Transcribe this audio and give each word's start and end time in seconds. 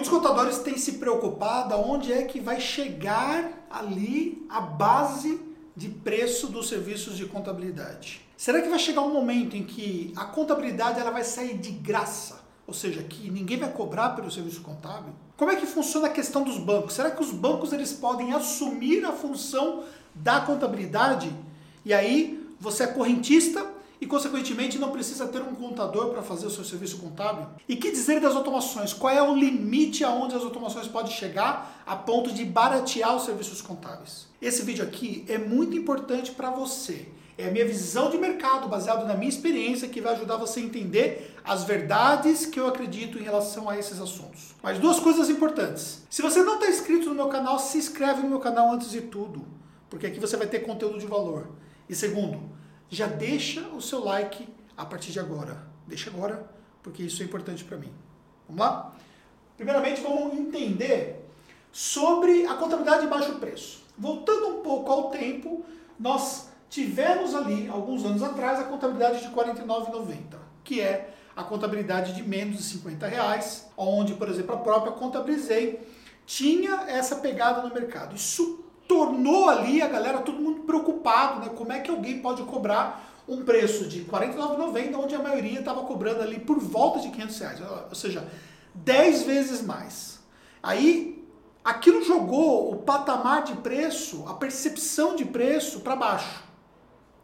Muitos 0.00 0.18
contadores 0.18 0.56
têm 0.60 0.78
se 0.78 0.92
preocupado 0.92 1.74
onde 1.74 2.10
é 2.10 2.22
que 2.22 2.40
vai 2.40 2.58
chegar 2.58 3.66
ali 3.68 4.46
a 4.48 4.58
base 4.58 5.38
de 5.76 5.90
preço 5.90 6.46
dos 6.46 6.70
serviços 6.70 7.18
de 7.18 7.26
contabilidade. 7.26 8.22
Será 8.34 8.62
que 8.62 8.70
vai 8.70 8.78
chegar 8.78 9.02
um 9.02 9.12
momento 9.12 9.58
em 9.58 9.62
que 9.62 10.10
a 10.16 10.24
contabilidade 10.24 10.98
ela 10.98 11.10
vai 11.10 11.22
sair 11.22 11.58
de 11.58 11.70
graça? 11.70 12.40
Ou 12.66 12.72
seja, 12.72 13.02
que 13.02 13.30
ninguém 13.30 13.58
vai 13.58 13.70
cobrar 13.70 14.16
pelo 14.16 14.30
serviço 14.30 14.62
contábil? 14.62 15.12
Como 15.36 15.50
é 15.50 15.56
que 15.56 15.66
funciona 15.66 16.06
a 16.06 16.10
questão 16.10 16.42
dos 16.44 16.56
bancos? 16.56 16.94
Será 16.94 17.10
que 17.10 17.22
os 17.22 17.30
bancos 17.30 17.70
eles 17.70 17.92
podem 17.92 18.32
assumir 18.32 19.04
a 19.04 19.12
função 19.12 19.84
da 20.14 20.40
contabilidade? 20.40 21.30
E 21.84 21.92
aí 21.92 22.42
você 22.58 22.84
é 22.84 22.86
correntista 22.86 23.70
e, 24.00 24.06
consequentemente, 24.06 24.78
não 24.78 24.90
precisa 24.90 25.26
ter 25.28 25.42
um 25.42 25.54
contador 25.54 26.08
para 26.08 26.22
fazer 26.22 26.46
o 26.46 26.50
seu 26.50 26.64
serviço 26.64 26.98
contábil? 26.98 27.46
E 27.68 27.76
que 27.76 27.90
dizer 27.90 28.20
das 28.20 28.34
automações? 28.34 28.94
Qual 28.94 29.12
é 29.12 29.22
o 29.22 29.34
limite 29.34 30.02
aonde 30.02 30.34
as 30.34 30.42
automações 30.42 30.88
podem 30.88 31.12
chegar 31.12 31.82
a 31.86 31.94
ponto 31.94 32.32
de 32.32 32.44
baratear 32.44 33.14
os 33.14 33.24
serviços 33.24 33.60
contábeis? 33.60 34.26
Esse 34.40 34.62
vídeo 34.62 34.82
aqui 34.82 35.24
é 35.28 35.36
muito 35.36 35.76
importante 35.76 36.30
para 36.30 36.48
você. 36.48 37.08
É 37.36 37.48
a 37.48 37.50
minha 37.50 37.64
visão 37.66 38.10
de 38.10 38.18
mercado, 38.18 38.68
baseado 38.68 39.06
na 39.06 39.14
minha 39.14 39.28
experiência, 39.28 39.88
que 39.88 40.00
vai 40.00 40.14
ajudar 40.14 40.36
você 40.36 40.60
a 40.60 40.62
entender 40.62 41.36
as 41.42 41.64
verdades 41.64 42.44
que 42.44 42.60
eu 42.60 42.66
acredito 42.66 43.18
em 43.18 43.22
relação 43.22 43.68
a 43.68 43.78
esses 43.78 44.00
assuntos. 44.00 44.54
Mas 44.62 44.78
duas 44.78 44.98
coisas 45.00 45.30
importantes. 45.30 46.02
Se 46.10 46.20
você 46.20 46.42
não 46.42 46.54
está 46.54 46.68
inscrito 46.68 47.08
no 47.08 47.14
meu 47.14 47.28
canal, 47.28 47.58
se 47.58 47.78
inscreve 47.78 48.22
no 48.22 48.28
meu 48.28 48.40
canal 48.40 48.72
antes 48.72 48.90
de 48.90 49.00
tudo, 49.02 49.42
porque 49.88 50.06
aqui 50.06 50.20
você 50.20 50.36
vai 50.36 50.46
ter 50.46 50.60
conteúdo 50.60 50.98
de 50.98 51.06
valor. 51.06 51.48
E 51.88 51.94
segundo, 51.94 52.42
já 52.90 53.06
deixa 53.06 53.60
o 53.68 53.80
seu 53.80 54.04
like 54.04 54.46
a 54.76 54.84
partir 54.84 55.12
de 55.12 55.20
agora. 55.20 55.56
Deixa 55.86 56.10
agora, 56.10 56.50
porque 56.82 57.04
isso 57.04 57.22
é 57.22 57.24
importante 57.24 57.64
para 57.64 57.78
mim. 57.78 57.92
Vamos 58.48 58.60
lá? 58.60 58.92
Primeiramente, 59.56 60.00
vamos 60.00 60.34
entender 60.34 61.24
sobre 61.70 62.46
a 62.46 62.54
contabilidade 62.54 63.02
de 63.02 63.06
baixo 63.06 63.34
preço. 63.36 63.84
Voltando 63.96 64.58
um 64.58 64.62
pouco 64.62 64.90
ao 64.90 65.10
tempo, 65.10 65.64
nós 65.98 66.48
tivemos 66.68 67.34
ali, 67.34 67.68
alguns 67.68 68.04
anos 68.04 68.22
atrás, 68.22 68.58
a 68.58 68.64
contabilidade 68.64 69.20
de 69.20 69.26
R$ 69.26 69.34
49,90, 69.34 70.38
que 70.64 70.80
é 70.80 71.14
a 71.36 71.44
contabilidade 71.44 72.14
de 72.14 72.22
menos 72.22 72.56
de 72.56 72.62
50 72.64 73.06
reais, 73.06 73.70
onde, 73.76 74.14
por 74.14 74.28
exemplo, 74.28 74.54
a 74.54 74.58
própria 74.58 74.92
Contabilizei 74.92 75.80
tinha 76.26 76.84
essa 76.86 77.16
pegada 77.16 77.62
no 77.62 77.74
mercado. 77.74 78.14
Isso 78.14 78.64
tornou 78.90 79.48
ali 79.48 79.80
a 79.80 79.86
galera 79.86 80.18
todo 80.18 80.42
mundo 80.42 80.62
preocupado, 80.62 81.38
né? 81.38 81.52
Como 81.54 81.72
é 81.72 81.78
que 81.78 81.92
alguém 81.92 82.18
pode 82.18 82.42
cobrar 82.42 83.22
um 83.28 83.44
preço 83.44 83.84
de 83.84 84.00
R$ 84.00 84.06
49,90, 84.10 84.96
onde 84.96 85.14
a 85.14 85.20
maioria 85.20 85.60
estava 85.60 85.82
cobrando 85.82 86.22
ali 86.22 86.40
por 86.40 86.58
volta 86.58 86.98
de 86.98 87.08
500 87.10 87.38
reais, 87.38 87.60
ou 87.88 87.94
seja, 87.94 88.28
10 88.74 89.22
vezes 89.22 89.62
mais. 89.62 90.18
Aí, 90.60 91.24
aquilo 91.64 92.02
jogou 92.02 92.72
o 92.72 92.78
patamar 92.78 93.44
de 93.44 93.54
preço, 93.58 94.24
a 94.26 94.34
percepção 94.34 95.14
de 95.14 95.24
preço 95.24 95.78
para 95.80 95.94
baixo, 95.94 96.42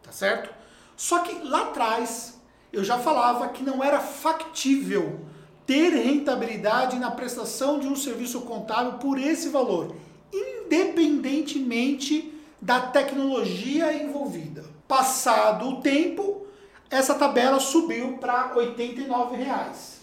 tá 0.01 0.13
certo? 0.13 0.49
Só 0.95 1.19
que 1.19 1.45
lá 1.45 1.63
atrás, 1.63 2.39
eu 2.71 2.81
já 2.81 2.97
falava 2.97 3.49
que 3.49 3.61
não 3.61 3.83
era 3.83 3.99
factível 3.99 5.19
ter 5.65 5.89
rentabilidade 5.89 6.97
na 6.97 7.11
prestação 7.11 7.77
de 7.77 7.89
um 7.89 7.95
serviço 7.97 8.39
contábil 8.43 8.93
por 8.99 9.19
esse 9.19 9.49
valor 9.49 10.06
independentemente 10.31 12.33
da 12.61 12.79
tecnologia 12.79 13.93
envolvida. 13.93 14.65
Passado 14.87 15.69
o 15.69 15.81
tempo, 15.81 16.45
essa 16.89 17.15
tabela 17.15 17.59
subiu 17.59 18.17
para 18.17 18.53
R$ 18.53 18.61
89,00. 18.61 19.97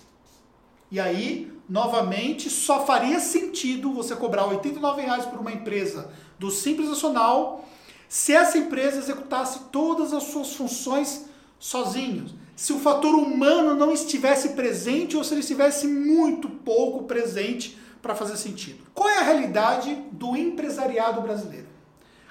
E 0.90 1.00
aí, 1.00 1.52
novamente, 1.68 2.48
só 2.48 2.86
faria 2.86 3.18
sentido 3.18 3.92
você 3.92 4.14
cobrar 4.14 4.44
R$ 4.44 4.56
89,00 4.56 5.30
por 5.30 5.40
uma 5.40 5.52
empresa 5.52 6.10
do 6.38 6.50
Simples 6.50 6.88
Nacional 6.88 7.64
se 8.08 8.32
essa 8.32 8.58
empresa 8.58 8.98
executasse 8.98 9.60
todas 9.72 10.12
as 10.12 10.24
suas 10.24 10.54
funções 10.54 11.24
sozinhos. 11.58 12.34
Se 12.54 12.72
o 12.72 12.78
fator 12.78 13.14
humano 13.14 13.74
não 13.74 13.90
estivesse 13.90 14.50
presente 14.50 15.16
ou 15.16 15.24
se 15.24 15.34
ele 15.34 15.40
estivesse 15.40 15.88
muito 15.88 16.48
pouco 16.48 17.04
presente 17.04 17.76
para 18.04 18.14
fazer 18.14 18.36
sentido. 18.36 18.84
Qual 18.92 19.08
é 19.08 19.18
a 19.20 19.22
realidade 19.22 19.94
do 20.12 20.36
empresariado 20.36 21.22
brasileiro? 21.22 21.68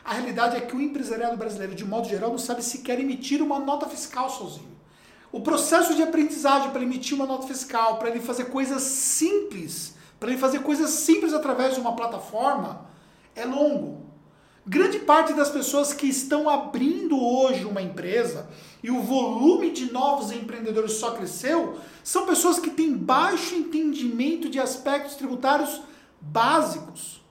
A 0.06 0.13
realidade 0.13 0.56
é 0.56 0.61
que 0.61 0.75
o 0.75 0.81
empresariado 0.81 1.35
brasileiro, 1.35 1.73
de 1.73 1.84
modo 1.84 2.07
geral, 2.07 2.29
não 2.29 2.38
sabe 2.38 2.61
sequer 2.61 3.00
emitir 3.00 3.41
uma 3.41 3.57
nota 3.57 3.89
fiscal 3.89 4.29
sozinho. 4.29 4.72
O 5.31 5.41
processo 5.41 5.95
de 5.95 6.03
aprendizagem 6.03 6.69
para 6.69 6.83
emitir 6.83 7.16
uma 7.16 7.25
nota 7.25 7.47
fiscal, 7.47 7.97
para 7.97 8.09
ele 8.09 8.19
fazer 8.19 8.45
coisas 8.45 8.83
simples, 8.83 9.95
para 10.19 10.29
ele 10.29 10.38
fazer 10.38 10.59
coisas 10.59 10.91
simples 10.91 11.33
através 11.33 11.73
de 11.73 11.79
uma 11.79 11.95
plataforma, 11.95 12.85
é 13.35 13.44
longo. 13.44 14.12
Grande 14.66 15.00
parte 15.00 15.34
das 15.34 15.50
pessoas 15.50 15.91
que 15.91 16.07
estão 16.07 16.50
abrindo 16.50 17.22
hoje 17.22 17.66
uma 17.66 17.81
empresa 17.81 18.47
e 18.81 18.90
o 18.90 19.01
volume 19.01 19.72
de 19.72 19.91
novos 19.91 20.31
empreendedores 20.31 20.94
só 20.94 21.12
cresceu, 21.12 21.78
são 22.01 22.25
pessoas 22.25 22.59
que 22.59 22.69
têm 22.69 22.96
baixo 22.96 23.56
entendimento 23.56 24.50
de 24.50 24.62
aspectos 24.62 25.16
tributários 25.16 25.81
básicos. 26.22 27.22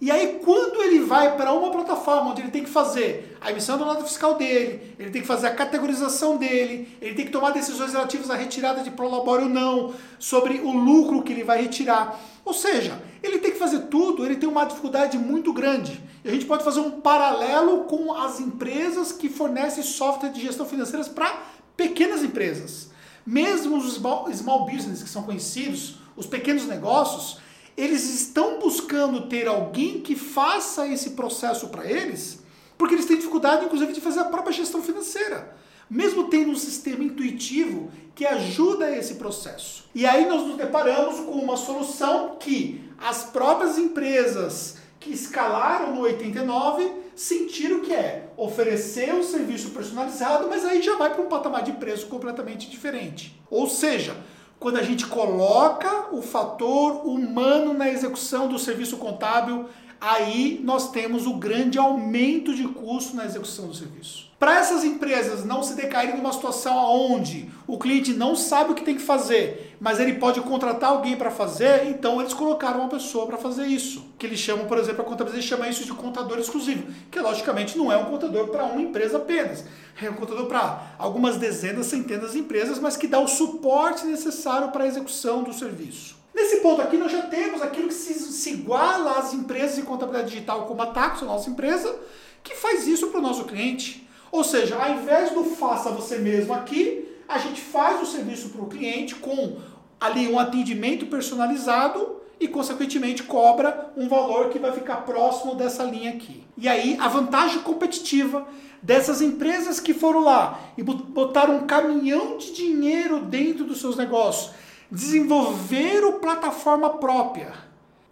E 0.00 0.12
aí, 0.12 0.40
quando 0.44 0.80
ele 0.82 1.00
vai 1.00 1.36
para 1.36 1.52
uma 1.52 1.72
plataforma 1.72 2.30
onde 2.30 2.40
ele 2.40 2.52
tem 2.52 2.62
que 2.62 2.70
fazer 2.70 3.36
a 3.40 3.50
emissão 3.50 3.76
da 3.76 3.84
nota 3.84 4.04
fiscal 4.04 4.36
dele, 4.36 4.94
ele 4.96 5.10
tem 5.10 5.22
que 5.22 5.26
fazer 5.26 5.48
a 5.48 5.54
categorização 5.54 6.36
dele, 6.36 6.96
ele 7.00 7.16
tem 7.16 7.26
que 7.26 7.32
tomar 7.32 7.50
decisões 7.50 7.92
relativas 7.92 8.30
à 8.30 8.36
retirada 8.36 8.82
de 8.82 8.92
prolabore 8.92 9.44
ou 9.44 9.48
não, 9.48 9.92
sobre 10.18 10.60
o 10.60 10.70
lucro 10.70 11.22
que 11.22 11.32
ele 11.32 11.42
vai 11.42 11.62
retirar. 11.62 12.20
Ou 12.44 12.54
seja, 12.54 13.02
ele 13.22 13.38
tem 13.38 13.50
que 13.50 13.58
fazer 13.58 13.86
tudo, 13.86 14.24
ele 14.24 14.36
tem 14.36 14.48
uma 14.48 14.64
dificuldade 14.64 15.18
muito 15.18 15.52
grande. 15.52 16.00
E 16.24 16.28
a 16.28 16.32
gente 16.32 16.46
pode 16.46 16.62
fazer 16.62 16.78
um 16.78 17.00
paralelo 17.00 17.84
com 17.84 18.14
as 18.14 18.38
empresas 18.38 19.10
que 19.10 19.28
fornecem 19.28 19.82
software 19.82 20.30
de 20.30 20.40
gestão 20.40 20.64
financeira 20.64 21.04
para 21.06 21.42
pequenas 21.76 22.22
empresas. 22.22 22.90
Mesmo 23.26 23.76
os 23.76 23.94
small 23.94 24.64
business 24.64 25.02
que 25.02 25.08
são 25.08 25.24
conhecidos, 25.24 25.96
os 26.16 26.26
pequenos 26.26 26.66
negócios, 26.66 27.38
eles 27.78 28.12
estão 28.12 28.58
buscando 28.58 29.28
ter 29.28 29.46
alguém 29.46 30.00
que 30.00 30.16
faça 30.16 30.88
esse 30.88 31.10
processo 31.10 31.68
para 31.68 31.88
eles, 31.88 32.42
porque 32.76 32.94
eles 32.94 33.06
têm 33.06 33.16
dificuldade, 33.16 33.66
inclusive, 33.66 33.92
de 33.92 34.00
fazer 34.00 34.18
a 34.18 34.24
própria 34.24 34.52
gestão 34.52 34.82
financeira. 34.82 35.56
Mesmo 35.88 36.24
tendo 36.24 36.50
um 36.50 36.56
sistema 36.56 37.04
intuitivo 37.04 37.88
que 38.16 38.26
ajuda 38.26 38.90
esse 38.90 39.14
processo. 39.14 39.84
E 39.94 40.04
aí 40.04 40.26
nós 40.26 40.44
nos 40.44 40.56
deparamos 40.56 41.20
com 41.20 41.30
uma 41.30 41.56
solução 41.56 42.36
que 42.40 42.82
as 42.98 43.22
próprias 43.22 43.78
empresas 43.78 44.78
que 44.98 45.12
escalaram 45.12 45.94
no 45.94 46.00
89 46.00 46.90
sentiram 47.14 47.80
que 47.80 47.94
é 47.94 48.28
oferecer 48.36 49.14
um 49.14 49.22
serviço 49.22 49.70
personalizado, 49.70 50.48
mas 50.48 50.64
aí 50.64 50.82
já 50.82 50.96
vai 50.96 51.14
para 51.14 51.22
um 51.22 51.28
patamar 51.28 51.62
de 51.62 51.72
preço 51.72 52.08
completamente 52.08 52.68
diferente. 52.68 53.40
Ou 53.48 53.68
seja, 53.68 54.16
quando 54.58 54.78
a 54.78 54.82
gente 54.82 55.06
coloca 55.06 56.08
o 56.12 56.20
fator 56.20 57.06
humano 57.06 57.72
na 57.72 57.88
execução 57.88 58.48
do 58.48 58.58
serviço 58.58 58.96
contábil, 58.96 59.68
aí 60.00 60.60
nós 60.62 60.90
temos 60.90 61.26
o 61.26 61.34
grande 61.34 61.78
aumento 61.78 62.54
de 62.54 62.66
custo 62.68 63.16
na 63.16 63.24
execução 63.24 63.66
do 63.66 63.74
serviço. 63.74 64.28
Para 64.38 64.60
essas 64.60 64.84
empresas 64.84 65.44
não 65.44 65.64
se 65.64 65.74
decaírem 65.74 66.16
numa 66.16 66.32
situação 66.32 66.76
onde 66.76 67.50
o 67.66 67.76
cliente 67.76 68.12
não 68.12 68.36
sabe 68.36 68.70
o 68.70 68.74
que 68.74 68.84
tem 68.84 68.94
que 68.94 69.02
fazer, 69.02 69.76
mas 69.80 69.98
ele 69.98 70.14
pode 70.14 70.40
contratar 70.42 70.90
alguém 70.90 71.16
para 71.16 71.28
fazer, 71.28 71.88
então 71.88 72.20
eles 72.20 72.32
colocaram 72.32 72.78
uma 72.80 72.88
pessoa 72.88 73.26
para 73.26 73.36
fazer 73.36 73.66
isso. 73.66 74.06
Que 74.16 74.26
eles 74.26 74.38
chamam, 74.38 74.66
por 74.66 74.78
exemplo, 74.78 75.02
a 75.02 75.04
contabilidade 75.04 75.44
chama 75.44 75.68
isso 75.68 75.84
de 75.84 75.92
contador 75.92 76.38
exclusivo, 76.38 76.86
que 77.10 77.18
logicamente 77.18 77.76
não 77.76 77.90
é 77.90 77.96
um 77.96 78.04
contador 78.04 78.46
para 78.46 78.64
uma 78.64 78.80
empresa 78.80 79.16
apenas. 79.16 79.64
É 80.00 80.08
um 80.08 80.14
contador 80.14 80.46
para 80.46 80.94
algumas 80.96 81.36
dezenas, 81.36 81.86
centenas 81.86 82.32
de 82.32 82.38
empresas, 82.38 82.78
mas 82.78 82.96
que 82.96 83.08
dá 83.08 83.18
o 83.18 83.26
suporte 83.26 84.06
necessário 84.06 84.70
para 84.70 84.84
a 84.84 84.86
execução 84.86 85.42
do 85.42 85.52
serviço. 85.52 86.17
Nesse 86.38 86.58
ponto 86.58 86.80
aqui, 86.80 86.96
nós 86.96 87.10
já 87.10 87.22
temos 87.22 87.60
aquilo 87.60 87.88
que 87.88 87.94
se, 87.94 88.14
se 88.14 88.50
iguala 88.50 89.18
às 89.18 89.34
empresas 89.34 89.74
de 89.74 89.82
contabilidade 89.82 90.30
digital, 90.30 90.66
como 90.66 90.80
a 90.80 90.86
Taxo, 90.86 91.24
nossa 91.24 91.50
empresa, 91.50 91.98
que 92.44 92.54
faz 92.54 92.86
isso 92.86 93.08
para 93.08 93.18
o 93.18 93.22
nosso 93.22 93.42
cliente. 93.42 94.08
Ou 94.30 94.44
seja, 94.44 94.76
ao 94.76 94.88
invés 94.92 95.32
do 95.32 95.42
faça 95.42 95.90
você 95.90 96.18
mesmo 96.18 96.54
aqui, 96.54 97.08
a 97.26 97.38
gente 97.38 97.60
faz 97.60 98.00
o 98.00 98.06
serviço 98.06 98.50
para 98.50 98.62
o 98.62 98.68
cliente 98.68 99.16
com 99.16 99.56
ali 100.00 100.28
um 100.28 100.38
atendimento 100.38 101.06
personalizado 101.06 102.20
e, 102.38 102.46
consequentemente, 102.46 103.24
cobra 103.24 103.90
um 103.96 104.08
valor 104.08 104.50
que 104.50 104.60
vai 104.60 104.70
ficar 104.70 104.98
próximo 104.98 105.56
dessa 105.56 105.82
linha 105.82 106.10
aqui. 106.10 106.44
E 106.56 106.68
aí, 106.68 106.96
a 107.00 107.08
vantagem 107.08 107.62
competitiva 107.62 108.46
dessas 108.80 109.20
empresas 109.20 109.80
que 109.80 109.92
foram 109.92 110.20
lá 110.20 110.60
e 110.78 110.84
botaram 110.84 111.56
um 111.56 111.66
caminhão 111.66 112.38
de 112.38 112.52
dinheiro 112.52 113.18
dentro 113.18 113.64
dos 113.64 113.80
seus 113.80 113.96
negócios, 113.96 114.52
desenvolveram 114.90 116.18
plataforma 116.20 116.90
própria, 116.90 117.52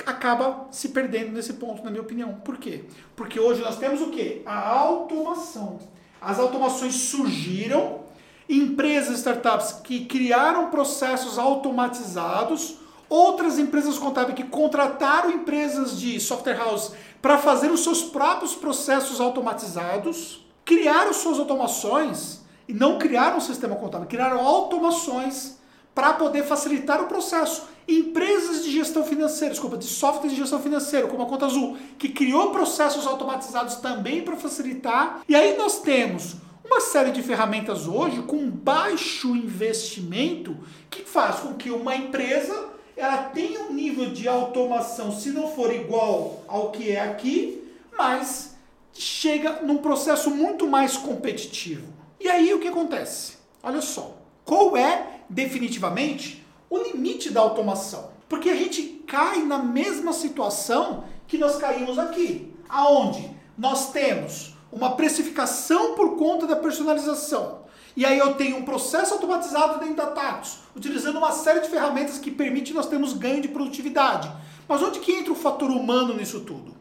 acaba 0.05 0.67
se 0.71 0.91
perdendo 0.91 1.33
nesse 1.33 1.55
ponto, 1.55 1.83
na 1.83 1.91
minha 1.91 2.03
opinião. 2.03 2.35
Por 2.45 2.59
quê? 2.59 2.85
Porque 3.15 3.41
hoje 3.41 3.63
nós 3.63 3.77
temos 3.77 4.01
o 4.01 4.11
quê? 4.11 4.43
A 4.45 4.69
automação. 4.69 5.79
As 6.21 6.39
automações 6.39 6.95
surgiram, 6.95 8.01
empresas, 8.49 9.19
startups 9.19 9.73
que 9.83 10.05
criaram 10.05 10.71
processos 10.71 11.39
automatizados, 11.39 12.79
outras 13.09 13.59
empresas 13.59 13.99
contábeis 13.99 14.37
que 14.37 14.45
contrataram 14.45 15.31
empresas 15.31 15.99
de 15.99 16.21
software 16.21 16.57
house 16.57 16.93
para 17.21 17.39
fazer 17.39 17.71
os 17.71 17.81
seus 17.81 18.03
próprios 18.03 18.55
processos 18.55 19.21
automatizados, 19.21 20.47
criaram 20.65 21.13
suas 21.13 21.39
automações 21.39 22.45
e 22.69 22.73
não 22.73 22.99
criaram 22.99 23.39
um 23.39 23.41
sistema 23.41 23.77
contábil, 23.77 24.09
criaram 24.09 24.45
automações 24.45 25.57
para 25.97 26.13
poder 26.13 26.45
facilitar 26.45 27.03
o 27.03 27.07
processo. 27.07 27.71
Empresas 27.89 28.63
de 28.63 28.71
gestão 28.71 29.03
financeira, 29.03 29.55
desculpa, 29.55 29.79
de 29.79 29.87
software 29.87 30.29
de 30.29 30.37
gestão 30.37 30.61
financeira, 30.61 31.07
como 31.07 31.23
a 31.23 31.27
Conta 31.27 31.47
Azul, 31.47 31.79
que 31.99 32.11
criou 32.11 32.51
processos 32.51 33.07
automatizados 33.07 33.77
também 33.77 34.21
para 34.21 34.37
facilitar. 34.37 35.23
E 35.27 35.35
aí 35.35 35.57
nós 35.57 35.81
temos 35.81 36.37
uma 36.63 36.83
série 36.83 37.13
de 37.13 37.23
ferramentas 37.23 37.89
hoje 37.89 38.21
com 38.25 38.51
baixo 38.51 39.35
investimento 39.35 40.55
que 40.91 41.03
faz 41.03 41.37
com 41.37 41.55
que 41.55 41.71
uma 41.71 41.97
empresa 41.97 42.69
ela 42.95 43.23
tenha 43.31 43.61
um 43.63 43.73
nível 43.73 44.11
de 44.11 44.29
automação, 44.29 45.11
se 45.11 45.31
não 45.31 45.49
for 45.49 45.73
igual 45.73 46.43
ao 46.47 46.73
que 46.73 46.91
é 46.91 47.01
aqui, 47.01 47.73
mas 47.97 48.55
chega 48.93 49.63
num 49.63 49.79
processo 49.79 50.31
muito 50.31 50.67
mais 50.67 50.95
competitivo. 50.95 51.87
E 52.21 52.29
aí 52.29 52.53
o 52.53 52.59
que 52.59 52.69
acontece? 52.69 53.39
Olha 53.63 53.81
só, 53.81 54.26
qual 54.47 54.77
é 54.77 55.23
definitivamente 55.29 56.47
o 56.71 56.79
limite 56.79 57.31
da 57.31 57.41
automação? 57.41 58.11
Porque 58.29 58.49
a 58.49 58.55
gente 58.55 59.03
cai 59.05 59.43
na 59.43 59.59
mesma 59.59 60.13
situação 60.13 61.03
que 61.27 61.37
nós 61.37 61.57
caímos 61.57 61.99
aqui, 61.99 62.55
aonde 62.69 63.29
nós 63.59 63.91
temos 63.91 64.55
uma 64.71 64.95
precificação 64.95 65.97
por 65.97 66.17
conta 66.17 66.47
da 66.47 66.55
personalização. 66.55 67.67
E 67.97 68.05
aí 68.05 68.19
eu 68.19 68.35
tenho 68.35 68.59
um 68.59 68.65
processo 68.65 69.15
automatizado 69.15 69.81
dentro 69.81 69.97
da 69.97 70.07
Tatos, 70.07 70.59
utilizando 70.77 71.17
uma 71.17 71.33
série 71.33 71.61
de 71.61 71.69
ferramentas 71.69 72.19
que 72.19 72.31
permite 72.31 72.73
nós 72.73 72.87
termos 72.87 73.15
ganho 73.15 73.43
de 73.43 73.49
produtividade. 73.49 74.31
Mas 74.69 74.81
onde 74.81 75.01
que 75.01 75.13
entra 75.13 75.33
o 75.33 75.37
fator 75.37 75.71
humano 75.71 76.15
nisso 76.15 76.43
tudo? 76.43 76.76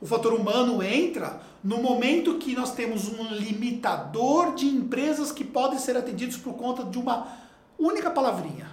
O 0.00 0.06
fator 0.06 0.32
humano 0.32 0.82
entra 0.82 1.42
no 1.62 1.82
momento 1.82 2.38
que 2.38 2.54
nós 2.54 2.72
temos 2.72 3.08
um 3.08 3.34
limitador 3.34 4.54
de 4.54 4.66
empresas 4.66 5.30
que 5.30 5.44
podem 5.44 5.78
ser 5.78 5.96
atendidos 5.96 6.38
por 6.38 6.54
conta 6.54 6.84
de 6.84 6.98
uma 6.98 7.36
única 7.78 8.10
palavrinha. 8.10 8.70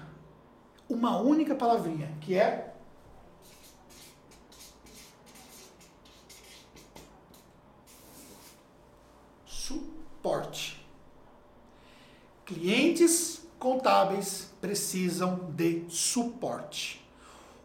Uma 0.90 1.18
única 1.18 1.54
palavrinha, 1.54 2.14
que 2.22 2.34
é 2.34 2.74
suporte. 9.46 10.82
Clientes 12.46 13.42
contábeis 13.60 14.50
precisam 14.62 15.52
de 15.54 15.84
suporte. 15.90 17.06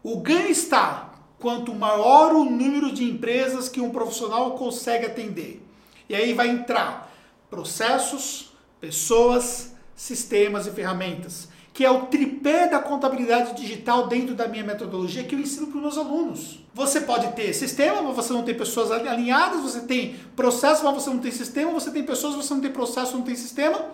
O 0.03 0.19
ganho 0.19 0.49
está 0.49 1.12
quanto 1.43 1.75
maior 1.75 2.31
o 2.31 2.45
número 2.45 2.89
de 2.93 3.03
empresas 3.03 3.67
que 3.67 3.81
um 3.81 3.89
profissional 3.89 4.51
consegue 4.51 5.05
atender. 5.05 5.61
E 6.07 6.15
aí 6.15 6.33
vai 6.33 6.47
entrar 6.47 7.13
processos, 7.49 8.53
pessoas, 8.79 9.73
sistemas 9.93 10.67
e 10.67 10.71
ferramentas, 10.71 11.49
que 11.73 11.83
é 11.83 11.91
o 11.91 12.05
tripé 12.05 12.69
da 12.69 12.79
contabilidade 12.79 13.61
digital 13.61 14.07
dentro 14.07 14.33
da 14.33 14.47
minha 14.47 14.63
metodologia 14.63 15.25
que 15.25 15.35
eu 15.35 15.39
ensino 15.39 15.67
para 15.67 15.75
os 15.75 15.81
meus 15.81 15.97
alunos. 15.97 16.59
Você 16.73 17.01
pode 17.01 17.33
ter 17.33 17.51
sistema, 17.53 18.01
mas 18.01 18.15
você 18.15 18.31
não 18.31 18.43
tem 18.43 18.55
pessoas 18.55 18.89
alinhadas, 18.89 19.59
você 19.59 19.81
tem 19.81 20.15
processo, 20.37 20.85
mas 20.85 20.93
você 20.93 21.09
não 21.09 21.19
tem 21.19 21.31
sistema, 21.31 21.73
você 21.73 21.91
tem 21.91 22.03
pessoas, 22.03 22.35
você 22.35 22.53
não 22.53 22.61
tem 22.61 22.71
processo, 22.71 23.17
não 23.17 23.23
tem 23.23 23.35
sistema. 23.35 23.87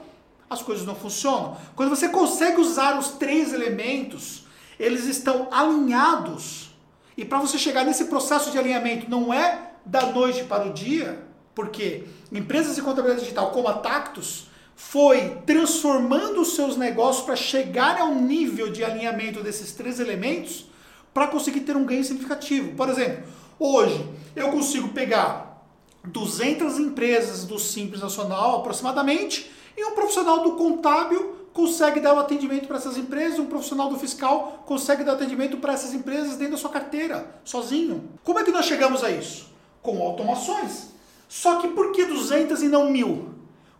As 0.47 0.61
coisas 0.61 0.85
não 0.85 0.93
funcionam. 0.93 1.57
Quando 1.75 1.89
você 1.89 2.09
consegue 2.09 2.61
usar 2.61 2.99
os 2.99 3.09
três 3.13 3.53
elementos, 3.53 4.43
eles 4.79 5.05
estão 5.05 5.47
alinhados. 5.49 6.68
E 7.17 7.25
para 7.25 7.39
você 7.39 7.57
chegar 7.57 7.83
nesse 7.83 8.05
processo 8.05 8.51
de 8.51 8.57
alinhamento, 8.57 9.09
não 9.09 9.33
é 9.33 9.71
da 9.85 10.07
noite 10.07 10.43
para 10.43 10.67
o 10.67 10.73
dia, 10.73 11.23
porque 11.53 12.05
empresas 12.31 12.75
de 12.75 12.81
contabilidade 12.81 13.21
digital 13.21 13.51
como 13.51 13.67
a 13.67 13.73
Tactus, 13.73 14.47
foi 14.79 15.41
transformando 15.45 16.39
os 16.39 16.55
seus 16.55 16.77
negócios 16.77 17.25
para 17.25 17.35
chegar 17.35 17.99
ao 17.99 18.15
nível 18.15 18.71
de 18.71 18.81
alinhamento 18.81 19.43
desses 19.43 19.73
três 19.73 19.99
elementos 19.99 20.67
para 21.13 21.27
conseguir 21.27 21.59
ter 21.61 21.75
um 21.75 21.83
ganho 21.83 22.03
significativo. 22.03 22.75
Por 22.75 22.87
exemplo, 22.87 23.25
hoje 23.59 24.07
eu 24.33 24.49
consigo 24.51 24.87
pegar 24.89 25.65
200 26.05 26.79
empresas 26.79 27.43
do 27.43 27.59
Simples 27.59 28.01
Nacional 28.01 28.61
aproximadamente 28.61 29.51
e 29.75 29.83
um 29.83 29.91
profissional 29.91 30.43
do 30.43 30.53
contábil 30.53 31.38
consegue 31.53 31.99
dar 31.99 32.13
o 32.13 32.19
atendimento 32.19 32.67
para 32.67 32.77
essas 32.77 32.97
empresas, 32.97 33.39
um 33.39 33.45
profissional 33.45 33.89
do 33.89 33.99
fiscal 33.99 34.63
consegue 34.65 35.03
dar 35.03 35.13
atendimento 35.13 35.57
para 35.57 35.73
essas 35.73 35.93
empresas 35.93 36.35
dentro 36.35 36.53
da 36.53 36.57
sua 36.57 36.69
carteira, 36.69 37.41
sozinho. 37.43 38.09
Como 38.23 38.39
é 38.39 38.43
que 38.43 38.51
nós 38.51 38.65
chegamos 38.65 39.03
a 39.03 39.11
isso? 39.11 39.49
Com 39.81 40.01
automações. 40.01 40.89
Só 41.27 41.59
que 41.59 41.67
por 41.69 41.91
que 41.91 42.05
200 42.05 42.63
e 42.63 42.67
não 42.67 42.89
mil? 42.89 43.33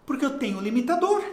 Porque 0.06 0.26
eu 0.26 0.38
tenho 0.38 0.58
um 0.58 0.62
limitador. 0.62 1.24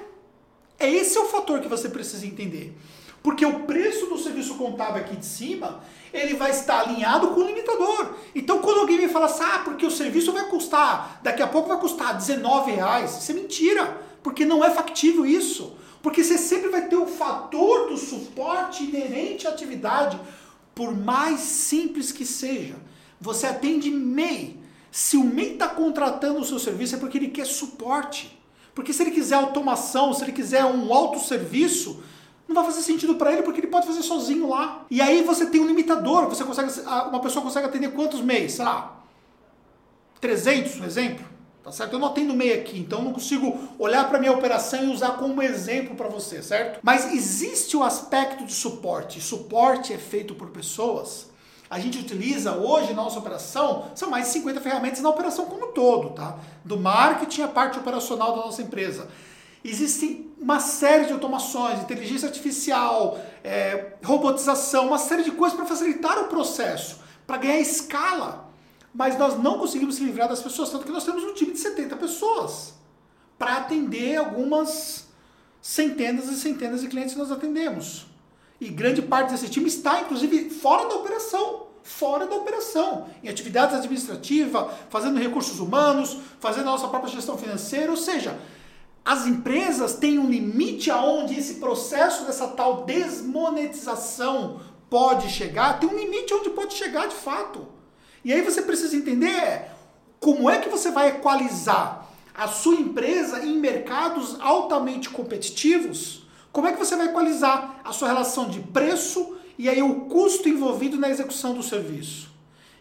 É 0.79 0.91
esse 0.91 1.19
o 1.19 1.25
fator 1.25 1.61
que 1.61 1.69
você 1.69 1.88
precisa 1.88 2.27
entender. 2.27 2.77
Porque 3.23 3.44
o 3.44 3.61
preço 3.61 4.06
do 4.06 4.17
serviço 4.17 4.55
contábil 4.55 5.03
aqui 5.03 5.17
de 5.17 5.27
cima, 5.27 5.81
ele 6.12 6.35
vai 6.35 6.53
estar 6.53 6.82
alinhado 6.82 7.29
com 7.29 7.41
o 7.41 7.47
limitador. 7.47 8.15
Então, 8.35 8.61
quando 8.61 8.81
alguém 8.81 8.99
me 8.99 9.09
fala 9.09 9.27
assim, 9.27 9.43
ah, 9.43 9.62
porque 9.65 9.85
o 9.85 9.91
serviço 9.91 10.31
vai 10.31 10.44
custar, 10.44 11.19
daqui 11.25 11.43
a 11.43 11.47
pouco 11.49 11.69
vai 11.69 11.81
custar 11.81 12.17
19 12.17 12.71
reais, 12.71 13.19
isso 13.19 13.32
é 13.32 13.35
mentira. 13.35 14.00
Porque 14.23 14.44
não 14.44 14.65
é 14.65 14.71
factível 14.71 15.27
isso. 15.27 15.77
Porque 16.06 16.23
você 16.23 16.38
sempre 16.38 16.69
vai 16.69 16.87
ter 16.87 16.94
o 16.94 17.08
fator 17.08 17.88
do 17.88 17.97
suporte 17.97 18.85
inerente 18.85 19.44
à 19.44 19.50
atividade, 19.50 20.17
por 20.73 20.97
mais 20.97 21.41
simples 21.41 22.12
que 22.12 22.25
seja. 22.25 22.76
Você 23.20 23.44
atende 23.44 23.91
MEI. 23.91 24.56
Se 24.88 25.17
o 25.17 25.25
MEI 25.25 25.55
está 25.55 25.67
contratando 25.67 26.38
o 26.38 26.44
seu 26.44 26.61
serviço 26.61 26.94
é 26.94 26.99
porque 26.99 27.19
ele 27.19 27.31
quer 27.31 27.44
suporte. 27.44 28.41
Porque 28.73 28.93
se 28.93 29.03
ele 29.03 29.11
quiser 29.11 29.35
automação, 29.35 30.14
se 30.14 30.23
ele 30.23 30.31
quiser 30.31 30.64
um 30.64 30.94
autosserviço, 30.94 32.00
não 32.47 32.55
vai 32.55 32.67
fazer 32.67 32.82
sentido 32.82 33.17
para 33.17 33.32
ele 33.32 33.43
porque 33.43 33.58
ele 33.58 33.67
pode 33.67 33.88
fazer 33.88 34.03
sozinho 34.03 34.49
lá. 34.49 34.87
E 34.88 35.00
aí 35.00 35.25
você 35.25 35.47
tem 35.47 35.61
um 35.61 35.67
limitador, 35.67 36.29
você 36.29 36.44
consegue 36.44 36.70
uma 37.08 37.19
pessoa 37.19 37.43
consegue 37.44 37.67
atender 37.67 37.91
quantos 37.91 38.20
meses? 38.20 38.53
Sei 38.53 38.64
lá, 38.64 39.03
300, 40.20 40.82
um 40.82 40.85
exemplo. 40.85 41.36
Tá 41.67 41.73
certo? 41.73 41.95
Eu 41.95 41.99
não 41.99 42.07
atendo 42.07 42.33
meio 42.33 42.55
aqui, 42.55 42.79
então 42.79 43.03
não 43.03 43.13
consigo 43.13 43.59
olhar 43.77 44.09
para 44.09 44.21
minha 44.21 44.31
operação 44.31 44.85
e 44.85 44.89
usar 44.89 45.17
como 45.17 45.43
exemplo 45.43 45.97
para 45.97 46.07
você, 46.07 46.41
certo? 46.41 46.79
Mas 46.81 47.13
existe 47.13 47.77
o 47.77 47.83
aspecto 47.83 48.45
de 48.45 48.53
suporte. 48.53 49.21
Suporte 49.21 49.93
é 49.93 49.99
feito 49.99 50.33
por 50.37 50.51
pessoas 50.51 51.27
a 51.69 51.81
gente 51.81 51.99
utiliza 51.99 52.53
hoje 52.53 52.95
na 52.95 53.03
nossa 53.03 53.19
operação, 53.19 53.91
são 53.94 54.08
mais 54.08 54.27
de 54.27 54.32
50 54.35 54.61
ferramentas 54.61 55.01
na 55.01 55.08
operação 55.08 55.46
como 55.46 55.67
um 55.67 55.73
todo, 55.73 56.11
tá? 56.11 56.39
Do 56.65 56.79
marketing 56.79 57.43
à 57.43 57.49
parte 57.49 57.79
operacional 57.79 58.37
da 58.37 58.44
nossa 58.44 58.63
empresa. 58.63 59.08
Existem 59.65 60.31
uma 60.41 60.61
série 60.61 61.06
de 61.06 61.13
automações, 61.13 61.81
inteligência 61.81 62.29
artificial, 62.29 63.19
é, 63.43 63.94
robotização, 64.05 64.87
uma 64.87 64.99
série 64.99 65.25
de 65.25 65.32
coisas 65.32 65.56
para 65.56 65.67
facilitar 65.67 66.17
o 66.20 66.29
processo, 66.29 67.01
para 67.27 67.39
ganhar 67.39 67.58
escala. 67.58 68.45
Mas 68.96 69.19
nós 69.19 69.38
não 69.38 69.58
conseguimos 69.58 69.96
se 69.96 70.05
livrar 70.05 70.26
das 70.26 70.41
pessoas, 70.41 70.70
tanto 70.70 70.86
que 70.86 70.91
nós 70.91 71.05
temos 71.05 71.22
um 71.22 71.34
time 71.34 71.53
de 71.53 71.58
70 71.58 71.96
pessoas 71.96 72.72
para 73.38 73.58
atender 73.58 74.17
algumas 74.17 75.05
centenas 75.60 76.31
e 76.31 76.36
centenas 76.36 76.81
de 76.81 76.88
clientes 76.88 77.12
que 77.12 77.19
nós 77.19 77.31
atendemos. 77.31 78.06
E 78.58 78.70
grande 78.70 79.03
parte 79.03 79.32
desse 79.32 79.50
time 79.50 79.67
está, 79.67 80.00
inclusive, 80.00 80.48
fora 80.48 80.88
da 80.88 80.94
operação. 80.94 81.67
Fora 81.82 82.26
da 82.26 82.36
operação. 82.36 83.06
Em 83.22 83.29
atividades 83.29 83.76
administrativas, 83.76 84.67
fazendo 84.88 85.20
recursos 85.20 85.60
humanos, 85.60 86.17
fazendo 86.41 86.69
a 86.69 86.72
nossa 86.72 86.88
própria 86.88 87.12
gestão 87.12 87.36
financeira. 87.36 87.91
Ou 87.91 87.98
seja, 87.98 88.38
as 89.05 89.26
empresas 89.26 89.96
têm 89.96 90.19
um 90.19 90.31
limite 90.31 90.91
aonde 90.91 91.38
esse 91.38 91.56
processo 91.56 92.24
dessa 92.24 92.48
tal 92.48 92.86
desmonetização 92.86 94.58
pode 94.88 95.29
chegar. 95.29 95.79
Tem 95.79 95.86
um 95.86 95.98
limite 95.98 96.32
onde 96.32 96.48
pode 96.48 96.72
chegar 96.72 97.06
de 97.08 97.15
fato. 97.15 97.76
E 98.27 98.33
aí 98.33 98.43
você 98.43 98.61
precisa 98.61 98.95
entender 98.95 99.71
como 100.21 100.51
é 100.51 100.59
que 100.59 100.69
você 100.69 100.91
vai 100.91 101.09
equalizar 101.09 102.06
a 102.35 102.47
sua 102.47 102.75
empresa 102.75 103.43
em 103.43 103.56
mercados 103.59 104.37
altamente 104.41 105.09
competitivos 105.09 106.27
como 106.56 106.67
é 106.67 106.73
que 106.73 106.79
você 106.79 106.97
vai 106.97 107.09
equalizar 107.09 107.83
a 107.85 107.93
sua 107.93 108.09
relação 108.09 108.49
de 108.49 108.61
preço 108.61 109.37
e 109.59 109.69
aí 109.69 109.83
o 109.83 110.06
custo 110.06 110.49
envolvido 110.49 110.97
na 110.97 111.11
execução 111.11 111.53
do 111.53 111.63
serviço? 111.63 112.31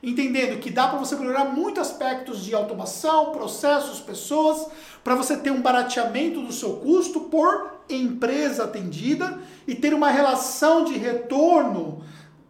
Entendendo 0.02 0.62
que 0.62 0.70
dá 0.70 0.88
para 0.88 0.98
você 0.98 1.14
melhorar 1.18 1.44
muitos 1.44 1.82
aspectos 1.82 2.46
de 2.46 2.56
automação, 2.56 3.34
processos, 3.34 4.00
pessoas, 4.00 4.66
para 5.04 5.14
você 5.14 5.36
ter 5.36 5.52
um 5.52 5.62
barateamento 5.62 6.40
do 6.40 6.54
seu 6.54 6.78
custo 6.78 7.20
por 7.20 7.82
empresa 7.90 8.64
atendida 8.64 9.42
e 9.68 9.75
ter 9.75 9.94
uma 9.94 10.10
relação 10.10 10.86
de 10.86 10.94
retorno 10.94 12.02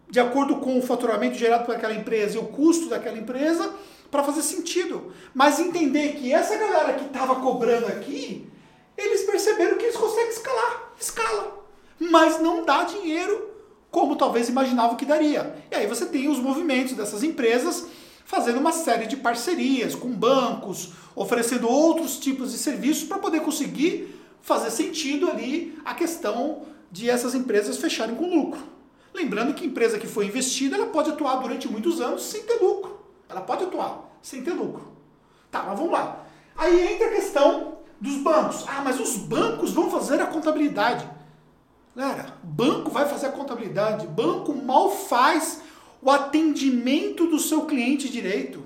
de 0.09 0.19
acordo 0.19 0.57
com 0.57 0.77
o 0.77 0.81
faturamento 0.81 1.38
gerado 1.38 1.65
por 1.65 1.75
aquela 1.75 1.93
empresa 1.93 2.35
e 2.35 2.39
o 2.39 2.45
custo 2.45 2.88
daquela 2.88 3.17
empresa 3.17 3.74
para 4.12 4.24
fazer 4.24 4.41
sentido. 4.41 5.12
Mas 5.33 5.59
entender 5.59 6.13
que 6.15 6.31
essa 6.31 6.55
galera 6.57 6.93
que 6.93 7.05
estava 7.05 7.35
cobrando 7.35 7.88
aqui, 7.88 8.47
eles 8.97 9.24
perceberam 9.24 9.77
que 9.77 9.85
eles 9.85 9.97
conseguem 9.97 10.29
escalar 10.29 10.93
escala. 11.00 11.65
Mas 12.00 12.39
não 12.39 12.65
dá 12.65 12.83
dinheiro 12.83 13.50
como 13.91 14.15
talvez 14.15 14.50
imaginavam 14.50 14.97
que 14.97 15.05
daria. 15.05 15.55
E 15.71 15.75
aí 15.75 15.88
você 15.88 16.05
tem 16.05 16.27
os 16.27 16.39
movimentos 16.39 16.93
dessas 16.93 17.24
empresas 17.24 17.88
fazendo 18.25 18.59
uma 18.59 18.71
série 18.71 19.05
de 19.05 19.15
parcerias 19.15 19.95
com 19.95 20.09
bancos, 20.09 20.91
oferecendo 21.15 21.69
outros 21.69 22.17
tipos 22.19 22.51
de 22.51 22.57
serviços 22.57 23.03
para 23.03 23.19
poder 23.19 23.41
conseguir 23.41 24.19
fazer 24.41 24.71
sentido 24.71 25.29
ali 25.29 25.77
a 25.85 25.93
questão 25.93 26.63
de 26.91 27.09
essas 27.09 27.35
empresas 27.35 27.77
fecharem 27.77 28.15
com 28.15 28.27
lucro. 28.27 28.75
Lembrando 29.15 29.53
que 29.53 29.65
empresa 29.65 29.98
que 29.98 30.07
foi 30.07 30.25
investida, 30.25 30.75
ela 30.75 30.88
pode 30.88 31.10
atuar 31.10 31.38
durante 31.38 31.69
muitos 31.69 32.01
anos 32.01 32.24
sem 32.24 32.43
ter 32.43 32.62
lucro. 32.62 33.00
Ela 33.29 33.39
pode 33.39 33.63
atuar 33.63 34.19
sem 34.22 34.43
ter 34.43 34.51
lucro. 34.51 34.91
Tá, 35.50 35.63
mas 35.63 35.79
vamos 35.79 35.93
lá. 35.93 36.25
Aí 36.57 36.93
entra 36.93 37.07
a 37.07 37.12
questão 37.12 37.77
dos 38.00 38.17
bancos. 38.17 38.65
Ah, 38.67 38.81
mas 38.84 39.00
os 39.00 39.15
bancos 39.15 39.72
vão 39.72 39.89
fazer 39.89 40.19
a 40.19 40.25
contabilidade. 40.25 41.10
Galera, 41.95 42.25
banco 42.43 42.91
vai 42.91 43.07
fazer 43.07 43.27
a 43.27 43.31
contabilidade. 43.31 44.05
Banco 44.05 44.53
mal 44.53 44.91
faz 44.91 45.62
o 46.01 46.12
atendimento 46.12 47.25
do 47.25 47.39
seu 47.39 47.65
cliente 47.65 48.10
direito. 48.10 48.62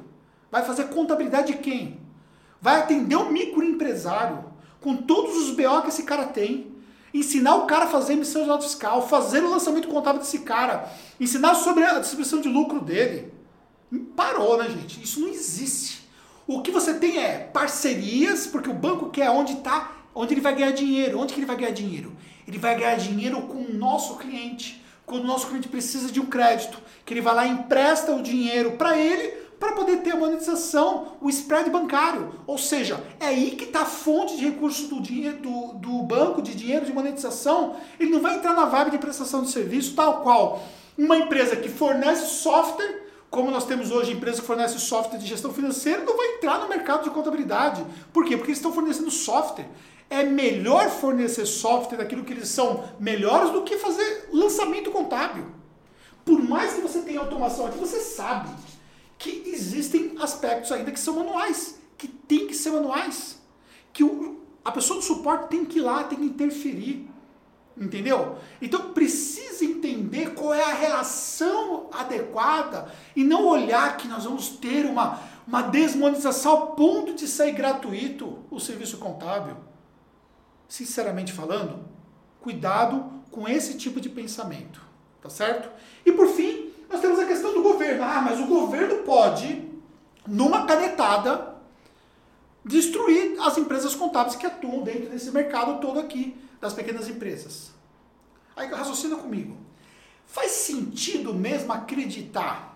Vai 0.50 0.66
fazer 0.66 0.86
contabilidade 0.86 1.54
de 1.54 1.60
quem? 1.60 2.00
Vai 2.60 2.80
atender 2.80 3.16
o 3.16 3.32
microempresário 3.32 4.46
com 4.82 4.98
todos 4.98 5.38
os 5.38 5.52
BO 5.52 5.84
que 5.84 5.90
esse 5.90 6.04
cara 6.04 6.26
tem. 6.26 6.74
Ensinar 7.14 7.56
o 7.56 7.66
cara 7.66 7.86
a 7.86 7.88
fazer 7.88 8.14
emissão 8.14 8.44
de 8.44 8.48
nota 8.48 8.64
fiscal, 8.64 9.08
fazer 9.08 9.44
o 9.44 9.50
lançamento 9.50 9.88
contábil 9.88 10.22
desse 10.22 10.40
cara, 10.40 10.90
ensinar 11.20 11.56
sobre 11.56 11.84
a 11.84 12.00
distribuição 12.00 12.42
de 12.42 12.48
lucro 12.48 12.80
dele. 12.80 13.34
Parou, 14.16 14.58
né, 14.58 14.70
gente? 14.70 15.04
Isso 15.04 15.20
não 15.20 15.28
existe. 15.28 16.08
O 16.46 16.62
que 16.62 16.72
você 16.72 16.94
tem 16.96 17.18
é 17.18 17.38
parcerias, 17.40 18.48
porque 18.48 18.70
o 18.70 18.74
banco 18.74 19.10
quer 19.10 19.30
onde 19.30 19.54
está, 19.54 19.92
onde 20.14 20.34
ele 20.34 20.42
vai 20.42 20.56
ganhar 20.56 20.72
dinheiro. 20.72 21.20
Onde 21.20 21.34
que 21.34 21.40
ele 21.40 21.46
vai 21.46 21.56
ganhar 21.56 21.72
dinheiro? 21.72 22.16
Ele 22.48 22.58
vai 22.58 22.76
ganhar 22.76 22.96
dinheiro 22.96 23.42
com 23.44 23.58
o 23.58 23.74
nosso 23.74 24.18
cliente. 24.18 24.84
Quando 25.06 25.24
o 25.24 25.28
nosso 25.28 25.48
cliente 25.48 25.68
precisa 25.68 26.12
de 26.12 26.20
um 26.20 26.26
crédito, 26.26 26.80
que 27.06 27.14
ele 27.14 27.22
vai 27.22 27.34
lá 27.34 27.46
e 27.46 27.52
empresta 27.52 28.16
o 28.16 28.22
dinheiro 28.22 28.72
para 28.74 28.98
ele, 28.98 29.34
para 29.60 29.74
poder 29.74 29.98
ter 29.98 30.12
a 30.12 30.16
monetização, 30.16 31.18
o 31.20 31.30
spread 31.30 31.70
bancário. 31.70 32.34
Ou 32.48 32.58
seja, 32.58 33.04
é 33.20 33.28
aí 33.28 33.52
que 33.52 33.66
está 33.66 33.82
a 33.82 33.86
fonte 33.86 34.38
de 34.38 34.46
recursos 34.46 34.88
do, 34.88 35.02
dinheiro, 35.02 35.38
do, 35.38 35.74
do 35.74 36.04
banco, 36.04 36.42
de 36.42 36.56
dinheiro 36.56 36.86
de 36.86 36.94
monetização. 36.94 37.76
Ele 38.00 38.12
não 38.12 38.22
vai 38.22 38.38
entrar 38.38 38.54
na 38.54 38.66
vibe 38.66 38.92
de 38.92 38.98
prestação 38.98 39.44
de 39.44 39.52
serviço, 39.52 39.96
tal 39.96 40.22
qual 40.22 40.62
uma 40.98 41.18
empresa 41.18 41.56
que 41.56 41.70
fornece 41.70 42.26
software 42.26 43.10
como 43.30 43.52
nós 43.52 43.66
temos 43.66 43.92
hoje 43.92 44.12
empresas 44.12 44.40
que 44.40 44.48
fornecem 44.48 44.80
software 44.80 45.20
de 45.20 45.28
gestão 45.28 45.54
financeira, 45.54 46.04
não 46.04 46.18
vai 46.18 46.36
entrar 46.36 46.60
no 46.60 46.68
mercado 46.68 47.04
de 47.04 47.12
contabilidade. 47.12 47.86
Por 48.12 48.26
quê? 48.26 48.36
Porque 48.36 48.50
eles 48.50 48.58
estão 48.58 48.74
fornecendo 48.74 49.12
software. 49.12 49.68
É 50.10 50.24
melhor 50.24 50.90
fornecer 50.90 51.46
software 51.46 51.98
daquilo 51.98 52.24
que 52.24 52.34
eles 52.34 52.48
são 52.48 52.84
melhores 53.00 53.52
do 53.52 53.62
que 53.62 53.78
fazer 53.78 54.30
lançamento 54.34 54.90
contábil. 54.90 55.46
Por 56.26 56.42
mais 56.42 56.74
que 56.74 56.82
você 56.82 57.02
tenha 57.02 57.20
automação 57.20 57.68
aqui, 57.68 57.78
você 57.78 58.00
sabe 58.00 58.50
que 59.20 59.44
existem 59.46 60.16
aspectos 60.20 60.72
ainda 60.72 60.92
que 60.92 61.00
são 61.00 61.18
manuais, 61.18 61.78
que 61.98 62.08
tem 62.08 62.48
que 62.48 62.56
ser 62.56 62.72
manuais, 62.72 63.38
que 63.92 64.04
o, 64.04 64.40
a 64.64 64.72
pessoa 64.72 65.00
do 65.00 65.06
suporte 65.06 65.50
tem 65.50 65.66
que 65.66 65.80
ir 65.80 65.82
lá, 65.82 66.06
tem 66.06 66.18
que 66.18 66.26
interferir. 66.26 67.08
Entendeu? 67.78 68.38
Então 68.62 68.94
precisa 68.94 69.64
entender 69.64 70.34
qual 70.34 70.54
é 70.54 70.64
a 70.64 70.74
relação 70.74 71.90
adequada 71.94 72.92
e 73.16 73.24
não 73.24 73.46
olhar 73.46 73.96
que 73.96 74.08
nós 74.08 74.26
vamos 74.26 74.50
ter 74.50 74.86
uma, 74.86 75.20
uma 75.48 75.62
desmonetização 75.62 76.52
ao 76.52 76.68
ponto 76.76 77.14
de 77.14 77.28
sair 77.28 77.54
gratuito 77.54 78.40
o 78.50 78.60
serviço 78.60 78.98
contábil. 78.98 79.56
Sinceramente 80.68 81.32
falando, 81.32 81.86
cuidado 82.42 83.12
com 83.32 83.48
esse 83.48 83.78
tipo 83.78 84.02
de 84.02 84.10
pensamento, 84.10 84.82
tá 85.22 85.30
certo? 85.30 85.70
E 86.06 86.12
por 86.12 86.28
fim, 86.28 86.69
nós 86.90 87.00
temos 87.00 87.20
a 87.20 87.26
questão 87.26 87.54
do 87.54 87.62
governo. 87.62 88.04
Ah, 88.04 88.22
mas 88.22 88.40
o 88.40 88.46
governo 88.46 89.04
pode, 89.04 89.70
numa 90.28 90.66
canetada, 90.66 91.56
destruir 92.66 93.38
as 93.42 93.58
empresas 93.58 93.96
contábeis 93.96 94.36
que 94.36 94.46
atuam 94.46 94.82
dentro 94.82 95.10
desse 95.10 95.32
mercado 95.32 95.80
todo 95.80 96.00
aqui 96.00 96.36
das 96.60 96.74
pequenas 96.74 97.08
empresas. 97.08 97.72
Aí 98.56 98.68
raciocina 98.68 99.16
comigo. 99.16 99.56
Faz 100.26 100.52
sentido 100.52 101.34
mesmo 101.34 101.72
acreditar 101.72 102.70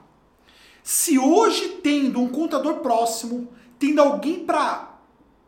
se 0.84 1.18
hoje 1.18 1.80
tendo 1.82 2.20
um 2.20 2.28
contador 2.28 2.76
próximo, 2.80 3.48
tendo 3.80 4.02
alguém 4.02 4.46
para 4.46 4.98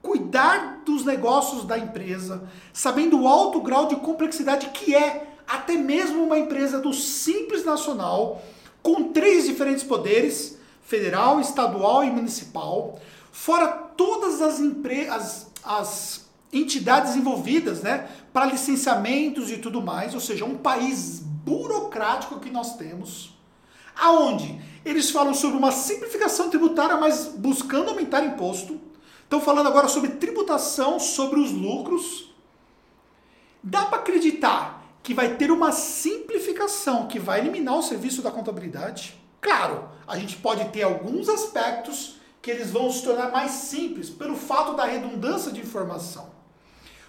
cuidar 0.02 0.82
dos 0.86 1.04
negócios 1.04 1.66
da 1.66 1.78
empresa, 1.78 2.48
sabendo 2.72 3.22
o 3.22 3.28
alto 3.28 3.60
grau 3.60 3.88
de 3.88 3.96
complexidade 3.98 4.70
que 4.70 4.96
é 4.96 5.36
até 5.48 5.74
mesmo 5.74 6.24
uma 6.24 6.38
empresa 6.38 6.80
do 6.80 6.94
Simples 6.94 7.66
Nacional, 7.66 8.42
com 8.86 9.12
três 9.12 9.48
diferentes 9.48 9.84
poderes, 9.84 10.60
federal, 10.84 11.42
estadual 11.42 12.04
e 12.04 12.12
municipal, 12.12 13.00
fora 13.32 13.68
todas 13.68 14.40
as, 14.44 15.52
as, 15.64 16.30
entidades 16.54 17.16
envolvidas, 17.16 17.82
né, 17.82 18.08
para 18.32 18.46
licenciamentos 18.46 19.50
e 19.50 19.58
tudo 19.58 19.82
mais, 19.82 20.14
ou 20.14 20.20
seja, 20.20 20.46
um 20.46 20.56
país 20.56 21.20
burocrático 21.20 22.40
que 22.40 22.52
nós 22.52 22.78
temos, 22.78 23.36
aonde 24.00 24.62
eles 24.86 25.10
falam 25.10 25.34
sobre 25.34 25.58
uma 25.58 25.72
simplificação 25.72 26.52
tributária, 26.52 26.96
mas 26.96 27.26
buscando 27.26 27.90
aumentar 27.90 28.24
imposto. 28.24 28.80
Estão 29.24 29.42
falando 29.42 29.66
agora 29.66 29.88
sobre 29.88 30.12
tributação 30.12 31.00
sobre 31.00 31.40
os 31.40 31.52
lucros. 31.52 32.32
Dá 33.64 33.86
para 33.86 33.98
acreditar 33.98 34.85
que 35.06 35.14
vai 35.14 35.36
ter 35.36 35.52
uma 35.52 35.72
simplificação 35.72 37.06
que 37.06 37.20
vai 37.20 37.40
eliminar 37.40 37.78
o 37.78 37.84
serviço 37.84 38.24
da 38.24 38.32
contabilidade? 38.32 39.16
Claro, 39.40 39.88
a 40.08 40.18
gente 40.18 40.36
pode 40.38 40.68
ter 40.70 40.82
alguns 40.82 41.30
aspectos 41.30 42.16
que 42.42 42.50
eles 42.50 42.72
vão 42.72 42.92
se 42.92 43.04
tornar 43.04 43.32
mais 43.32 43.52
simples 43.52 44.10
pelo 44.10 44.36
fato 44.36 44.76
da 44.76 44.84
redundância 44.84 45.52
de 45.52 45.62
informação. 45.62 46.32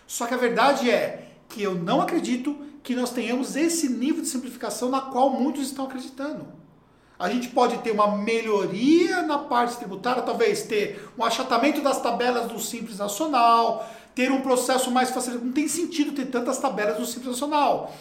Só 0.06 0.26
que 0.26 0.34
a 0.34 0.36
verdade 0.36 0.90
é 0.90 1.30
que 1.48 1.62
eu 1.62 1.74
não 1.74 2.02
acredito 2.02 2.54
que 2.82 2.94
nós 2.94 3.10
tenhamos 3.12 3.56
esse 3.56 3.88
nível 3.88 4.20
de 4.20 4.28
simplificação 4.28 4.90
na 4.90 5.00
qual 5.00 5.30
muitos 5.30 5.62
estão 5.62 5.86
acreditando. 5.86 6.46
A 7.18 7.30
gente 7.30 7.48
pode 7.48 7.78
ter 7.78 7.92
uma 7.92 8.14
melhoria 8.14 9.22
na 9.22 9.38
parte 9.38 9.78
tributária, 9.78 10.20
talvez 10.20 10.64
ter 10.64 11.08
um 11.16 11.24
achatamento 11.24 11.80
das 11.80 11.98
tabelas 12.02 12.46
do 12.52 12.60
Simples 12.60 12.98
Nacional, 12.98 13.90
ter 14.16 14.32
um 14.32 14.40
processo 14.40 14.90
mais 14.90 15.10
facilitado. 15.10 15.46
Não 15.46 15.52
tem 15.52 15.68
sentido 15.68 16.10
ter 16.10 16.26
tantas 16.26 16.58
tabelas 16.58 16.96
do 16.96 17.06
Simples 17.06 17.32
Nacional 17.32 17.94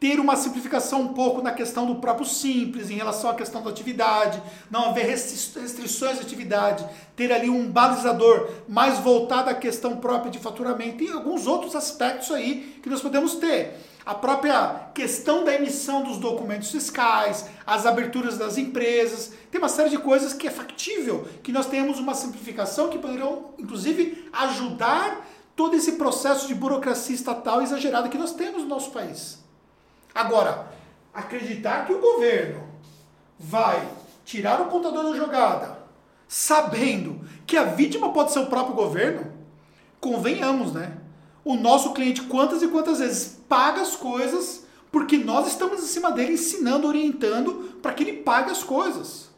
ter 0.00 0.20
uma 0.20 0.36
simplificação 0.36 1.02
um 1.02 1.08
pouco 1.08 1.42
na 1.42 1.50
questão 1.50 1.84
do 1.84 1.96
próprio 1.96 2.24
simples, 2.24 2.88
em 2.88 2.94
relação 2.94 3.30
à 3.30 3.34
questão 3.34 3.62
da 3.62 3.70
atividade, 3.70 4.40
não 4.70 4.86
haver 4.86 5.06
restrições 5.06 6.18
de 6.18 6.22
atividade, 6.22 6.86
ter 7.16 7.32
ali 7.32 7.50
um 7.50 7.68
balizador 7.68 8.48
mais 8.68 8.98
voltado 8.98 9.50
à 9.50 9.54
questão 9.54 9.96
própria 9.96 10.30
de 10.30 10.38
faturamento 10.38 11.02
e 11.02 11.10
alguns 11.10 11.46
outros 11.46 11.74
aspectos 11.74 12.30
aí 12.30 12.78
que 12.80 12.88
nós 12.88 13.00
podemos 13.00 13.34
ter. 13.34 13.76
A 14.06 14.14
própria 14.14 14.88
questão 14.94 15.44
da 15.44 15.52
emissão 15.52 16.02
dos 16.02 16.16
documentos 16.16 16.70
fiscais, 16.70 17.46
as 17.66 17.84
aberturas 17.84 18.38
das 18.38 18.56
empresas, 18.56 19.32
tem 19.50 19.60
uma 19.60 19.68
série 19.68 19.90
de 19.90 19.98
coisas 19.98 20.32
que 20.32 20.46
é 20.46 20.50
factível 20.50 21.26
que 21.42 21.52
nós 21.52 21.66
tenhamos 21.66 21.98
uma 21.98 22.14
simplificação 22.14 22.88
que 22.88 22.98
poderão, 22.98 23.50
inclusive, 23.58 24.30
ajudar 24.32 25.26
todo 25.58 25.74
esse 25.74 25.94
processo 25.94 26.46
de 26.46 26.54
burocracia 26.54 27.16
estatal 27.16 27.60
exagerada 27.60 28.08
que 28.08 28.16
nós 28.16 28.32
temos 28.32 28.62
no 28.62 28.68
nosso 28.68 28.92
país. 28.92 29.40
Agora, 30.14 30.70
acreditar 31.12 31.84
que 31.84 31.92
o 31.92 32.00
governo 32.00 32.62
vai 33.36 33.84
tirar 34.24 34.60
o 34.60 34.66
contador 34.66 35.02
da 35.02 35.16
jogada, 35.16 35.76
sabendo 36.28 37.26
que 37.44 37.56
a 37.56 37.64
vítima 37.64 38.12
pode 38.12 38.30
ser 38.30 38.38
o 38.38 38.46
próprio 38.46 38.76
governo, 38.76 39.32
convenhamos, 40.00 40.72
né? 40.72 40.96
O 41.44 41.56
nosso 41.56 41.92
cliente, 41.92 42.22
quantas 42.22 42.62
e 42.62 42.68
quantas 42.68 43.00
vezes 43.00 43.40
paga 43.48 43.82
as 43.82 43.96
coisas 43.96 44.64
porque 44.92 45.18
nós 45.18 45.48
estamos 45.48 45.82
em 45.82 45.86
cima 45.86 46.12
dele 46.12 46.34
ensinando, 46.34 46.86
orientando 46.86 47.76
para 47.82 47.92
que 47.94 48.04
ele 48.04 48.18
pague 48.18 48.52
as 48.52 48.62
coisas. 48.62 49.28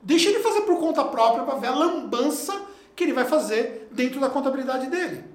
Deixa 0.00 0.28
ele 0.28 0.38
fazer 0.38 0.60
por 0.60 0.78
conta 0.78 1.02
própria 1.02 1.42
para 1.42 1.58
ver 1.58 1.66
a 1.66 1.74
lambança 1.74 2.62
que 2.94 3.02
ele 3.02 3.12
vai 3.12 3.24
fazer 3.24 3.88
dentro 3.90 4.20
da 4.20 4.30
contabilidade 4.30 4.86
dele. 4.86 5.33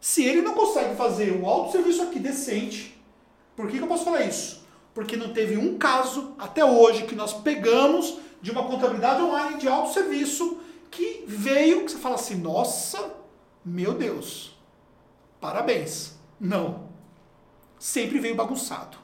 Se 0.00 0.24
ele 0.24 0.40
não 0.40 0.54
consegue 0.54 0.96
fazer 0.96 1.30
o 1.32 1.46
alto 1.46 1.72
serviço 1.72 2.02
aqui 2.02 2.18
decente, 2.18 2.98
por 3.54 3.68
que, 3.68 3.76
que 3.76 3.84
eu 3.84 3.88
posso 3.88 4.04
falar 4.04 4.22
isso? 4.22 4.66
Porque 4.94 5.16
não 5.16 5.32
teve 5.32 5.58
um 5.58 5.76
caso 5.76 6.34
até 6.38 6.64
hoje 6.64 7.04
que 7.04 7.14
nós 7.14 7.34
pegamos 7.34 8.18
de 8.40 8.50
uma 8.50 8.64
contabilidade 8.64 9.20
online 9.20 9.58
de 9.58 9.68
alto 9.68 9.92
serviço 9.92 10.58
que 10.90 11.24
veio, 11.26 11.84
que 11.84 11.92
você 11.92 11.98
fala 11.98 12.14
assim, 12.14 12.36
nossa, 12.36 13.14
meu 13.64 13.92
Deus, 13.92 14.56
parabéns. 15.38 16.18
Não. 16.40 16.88
Sempre 17.78 18.18
veio 18.18 18.34
bagunçado. 18.34 18.96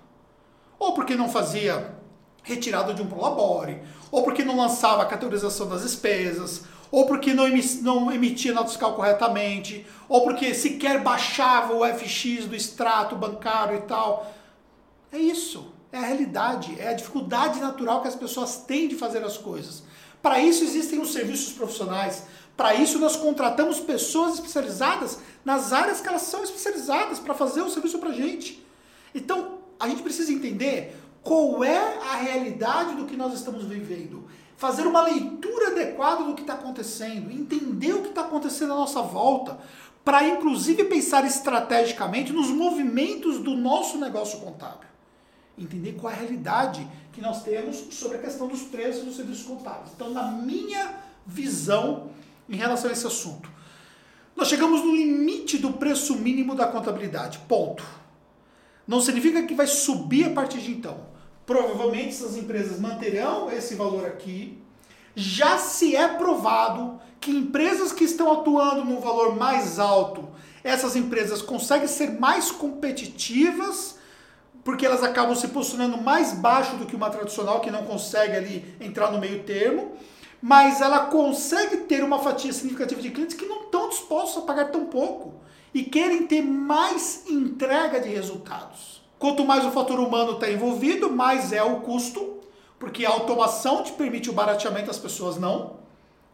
Ou 0.79 0.95
porque 0.95 1.15
não 1.15 1.29
fazia 1.29 1.95
retirada 2.43 2.95
de 2.95 3.03
um 3.03 3.07
prolabore, 3.07 3.83
ou 4.11 4.23
porque 4.23 4.45
não 4.45 4.57
lançava 4.57 5.03
a 5.03 5.07
categorização 5.07 5.69
das 5.69 5.83
despesas, 5.83 6.65
ou 6.97 7.05
porque 7.05 7.35
não, 7.35 7.47
não 7.83 8.11
emitia 8.11 8.55
nota 8.55 8.71
fiscal 8.71 8.95
corretamente, 8.95 9.85
ou 10.09 10.23
porque 10.23 10.55
sequer 10.55 11.03
baixava 11.03 11.75
o 11.75 11.85
FX 11.85 12.47
do 12.47 12.57
extrato 12.57 13.15
bancário 13.15 13.77
e 13.77 13.83
tal. 13.83 14.35
É 15.13 15.19
isso. 15.19 15.71
É 15.93 15.99
a 15.99 16.01
realidade, 16.01 16.75
é 16.81 16.89
a 16.89 16.95
dificuldade 16.95 17.61
natural 17.61 18.01
que 18.01 18.09
as 18.09 18.15
pessoas 18.15 18.57
têm 18.67 18.89
de 18.89 18.95
fazer 18.95 19.23
as 19.23 19.37
coisas. 19.37 19.83
Para 20.23 20.41
isso 20.41 20.65
existem 20.65 20.99
os 20.99 21.13
serviços 21.13 21.53
profissionais. 21.53 22.23
Para 22.57 22.75
isso 22.75 22.99
nós 22.99 23.15
contratamos 23.15 23.79
pessoas 23.79 24.37
especializadas 24.37 25.19
nas 25.45 25.75
áreas 25.75 26.01
que 26.01 26.09
elas 26.09 26.23
são 26.23 26.43
especializadas 26.43 27.19
para 27.19 27.35
fazer 27.35 27.61
o 27.61 27.69
serviço 27.69 27.99
para 27.99 28.09
a 28.09 28.15
gente. 28.15 28.67
Então, 29.15 29.59
a 29.79 29.87
gente 29.87 30.01
precisa 30.01 30.33
entender 30.33 30.97
qual 31.23 31.63
é 31.63 31.99
a 31.99 32.17
realidade 32.17 32.95
do 32.95 33.05
que 33.05 33.19
nós 33.19 33.35
estamos 33.35 33.67
vivendo. 33.67 34.27
Fazer 34.57 34.87
uma 34.87 35.03
leitura 35.03 35.69
adequada 35.69 36.25
do 36.25 36.35
que 36.35 36.41
está 36.41 36.55
acontecendo, 36.55 37.31
entender 37.31 37.93
o 37.93 38.03
que 38.03 38.09
está 38.09 38.23
acontecendo 38.23 38.73
à 38.73 38.77
nossa 38.77 39.03
volta, 39.03 39.59
para 40.05 40.27
inclusive 40.27 40.85
pensar 40.85 41.27
estrategicamente 41.27 42.33
nos 42.33 42.49
movimentos 42.49 43.39
do 43.39 43.57
nosso 43.57 43.99
negócio 43.99 44.41
contábil. 44.41 44.89
Entender 45.59 45.93
qual 45.95 46.13
é 46.13 46.17
a 46.17 46.19
realidade 46.19 46.87
que 47.13 47.21
nós 47.21 47.43
temos 47.43 47.77
sobre 47.91 48.19
a 48.19 48.21
questão 48.21 48.47
dos 48.47 48.63
preços 48.63 49.05
dos 49.05 49.17
serviços 49.17 49.45
contábeis. 49.47 49.91
Então, 49.95 50.11
na 50.11 50.31
minha 50.31 50.95
visão 51.27 52.11
em 52.49 52.57
relação 52.57 52.89
a 52.89 52.93
esse 52.93 53.07
assunto, 53.07 53.51
nós 54.37 54.49
chegamos 54.49 54.83
no 54.85 54.95
limite 54.95 55.59
do 55.59 55.73
preço 55.73 56.15
mínimo 56.17 56.55
da 56.55 56.67
contabilidade. 56.67 57.41
Ponto. 57.49 57.83
Não 58.87 59.01
significa 59.01 59.43
que 59.43 59.55
vai 59.55 59.67
subir 59.67 60.27
a 60.27 60.31
partir 60.31 60.59
de 60.59 60.71
então. 60.71 61.16
Provavelmente 61.47 62.09
essas 62.09 62.37
empresas 62.37 62.81
manterão 62.81 63.51
esse 63.51 63.77
valor 63.77 64.05
aqui. 64.05 64.59
Já 65.15 65.57
se 65.57 65.95
é 65.95 66.09
provado 66.09 67.01
que 67.21 67.31
empresas 67.31 67.93
que 67.93 68.05
estão 68.05 68.33
atuando 68.33 68.85
num 68.85 69.01
valor 69.01 69.37
mais 69.37 69.79
alto, 69.79 70.29
essas 70.63 70.97
empresas 70.97 71.41
conseguem 71.41 71.87
ser 71.87 72.19
mais 72.19 72.51
competitivas, 72.51 73.97
porque 74.65 74.85
elas 74.85 75.05
acabam 75.05 75.37
se 75.37 75.47
posicionando 75.49 75.97
mais 75.97 76.33
baixo 76.33 76.77
do 76.77 76.85
que 76.85 76.97
uma 76.97 77.09
tradicional 77.09 77.61
que 77.61 77.71
não 77.71 77.85
consegue 77.85 78.37
ali 78.37 78.77
entrar 78.81 79.13
no 79.13 79.21
meio 79.21 79.45
termo, 79.45 79.93
mas 80.43 80.81
ela 80.81 81.07
consegue 81.07 81.79
ter 81.79 82.03
uma 82.03 82.19
fatia 82.19 82.53
significativa 82.53 83.01
de 83.01 83.11
clientes 83.11 83.37
que 83.37 83.47
não 83.47 83.63
estão 83.63 83.89
dispostos 83.89 84.43
a 84.43 84.47
pagar 84.47 84.73
tão 84.73 84.87
pouco 84.87 85.35
e 85.73 85.85
querem 85.85 86.27
ter 86.27 86.43
mais 86.43 87.23
entrega 87.29 88.01
de 88.01 88.09
resultados. 88.09 88.96
Quanto 89.19 89.45
mais 89.45 89.65
o 89.65 89.71
fator 89.71 89.99
humano 89.99 90.33
está 90.33 90.51
envolvido, 90.51 91.11
mais 91.11 91.53
é 91.53 91.63
o 91.63 91.81
custo, 91.81 92.41
porque 92.79 93.07
a 93.07 93.11
automação 93.11 93.83
te 93.83 93.93
permite 93.93 94.29
o 94.29 94.33
barateamento, 94.33 94.91
as 94.91 94.99
pessoas 94.99 95.39
não. 95.39 95.77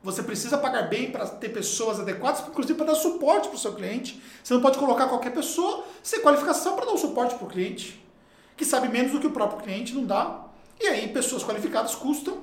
Você 0.03 0.23
precisa 0.23 0.59
pagar 0.59 0.89
bem 0.89 1.13
para 1.13 1.27
ter 1.27 1.51
pessoas 1.51 2.01
adequadas, 2.01 2.41
inclusive 2.41 2.77
para 2.77 2.87
dar 2.87 2.97
suporte 2.97 3.47
para 3.47 3.57
o 3.57 3.59
seu 3.59 3.73
cliente. 3.75 4.21
Você 4.43 4.53
não 4.53 4.61
pode 4.61 4.77
colocar 4.79 5.07
qualquer 5.07 5.33
pessoa 5.33 5.85
sem 6.03 6.21
qualificação 6.21 6.75
para 6.75 6.87
dar 6.87 6.93
um 6.93 6.99
suporte 6.99 7.37
para 7.37 7.47
o 7.47 7.49
cliente, 7.49 8.05
que 8.57 8.65
sabe 8.65 8.89
menos 8.89 9.13
do 9.13 9.21
que 9.21 9.29
o 9.29 9.31
próprio 9.31 9.61
cliente, 9.61 9.95
não 9.95 10.05
dá. 10.05 10.47
E 10.81 10.89
aí, 10.89 11.07
pessoas 11.09 11.45
qualificadas 11.45 11.95
custam. 11.95 12.39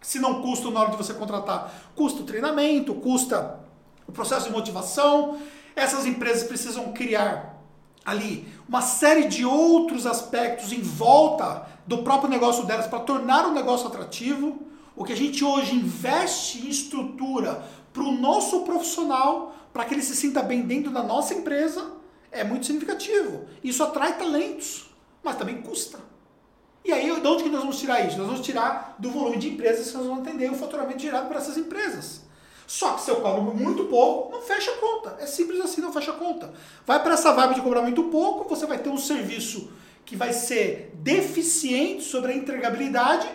Se 0.00 0.20
não 0.20 0.40
custam 0.40 0.70
na 0.70 0.80
hora 0.80 0.90
de 0.92 0.96
você 0.96 1.12
contratar, 1.12 1.90
custa 1.96 2.22
o 2.22 2.24
treinamento, 2.24 2.94
custa 2.94 3.58
o 4.06 4.12
processo 4.12 4.46
de 4.46 4.52
motivação, 4.52 5.40
essas 5.74 6.06
empresas 6.06 6.46
precisam 6.46 6.92
criar 6.92 7.57
ali 8.08 8.48
uma 8.66 8.80
série 8.80 9.28
de 9.28 9.44
outros 9.44 10.06
aspectos 10.06 10.72
em 10.72 10.80
volta 10.80 11.66
do 11.86 11.98
próprio 11.98 12.30
negócio 12.30 12.64
delas 12.64 12.86
para 12.86 13.00
tornar 13.00 13.46
o 13.46 13.52
negócio 13.52 13.86
atrativo. 13.86 14.62
O 14.96 15.04
que 15.04 15.12
a 15.12 15.16
gente 15.16 15.44
hoje 15.44 15.74
investe 15.74 16.66
em 16.66 16.70
estrutura 16.70 17.62
para 17.92 18.02
o 18.02 18.12
nosso 18.12 18.60
profissional, 18.62 19.54
para 19.72 19.84
que 19.84 19.94
ele 19.94 20.02
se 20.02 20.16
sinta 20.16 20.42
bem 20.42 20.62
dentro 20.62 20.90
da 20.90 21.02
nossa 21.02 21.34
empresa, 21.34 21.92
é 22.32 22.42
muito 22.42 22.66
significativo. 22.66 23.46
Isso 23.62 23.82
atrai 23.82 24.18
talentos, 24.18 24.90
mas 25.22 25.36
também 25.36 25.60
custa. 25.60 25.98
E 26.84 26.92
aí, 26.92 27.20
de 27.20 27.26
onde 27.26 27.42
que 27.42 27.50
nós 27.50 27.60
vamos 27.60 27.78
tirar 27.78 28.06
isso? 28.06 28.16
Nós 28.16 28.26
vamos 28.26 28.40
tirar 28.40 28.96
do 28.98 29.10
volume 29.10 29.36
de 29.36 29.50
empresas 29.50 29.90
que 29.90 29.96
nós 29.96 30.06
vamos 30.06 30.26
atender 30.26 30.50
o 30.50 30.54
faturamento 30.54 31.00
gerado 31.00 31.28
por 31.28 31.36
essas 31.36 31.56
empresas. 31.56 32.22
Só 32.68 32.92
que 32.92 33.00
se 33.00 33.10
eu 33.10 33.22
cobro 33.22 33.42
muito 33.54 33.84
pouco, 33.86 34.30
não 34.30 34.42
fecha 34.42 34.70
a 34.70 34.76
conta. 34.76 35.16
É 35.18 35.26
simples 35.26 35.58
assim, 35.58 35.80
não 35.80 35.90
fecha 35.90 36.10
a 36.10 36.14
conta. 36.14 36.52
Vai 36.84 37.02
para 37.02 37.14
essa 37.14 37.32
vibe 37.32 37.54
de 37.54 37.62
cobrar 37.62 37.80
muito 37.80 38.04
pouco, 38.04 38.46
você 38.46 38.66
vai 38.66 38.76
ter 38.76 38.90
um 38.90 38.98
serviço 38.98 39.72
que 40.04 40.14
vai 40.14 40.34
ser 40.34 40.92
deficiente 40.96 42.04
sobre 42.04 42.30
a 42.30 42.36
entregabilidade 42.36 43.26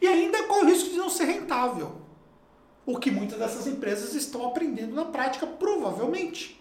e 0.00 0.06
ainda 0.06 0.44
com 0.44 0.64
o 0.64 0.64
risco 0.64 0.88
de 0.88 0.96
não 0.96 1.10
ser 1.10 1.24
rentável. 1.24 2.00
O 2.86 2.96
que 2.96 3.10
muitas 3.10 3.38
dessas 3.38 3.66
empresas 3.66 4.14
estão 4.14 4.46
aprendendo 4.46 4.94
na 4.94 5.04
prática, 5.04 5.46
provavelmente. 5.46 6.58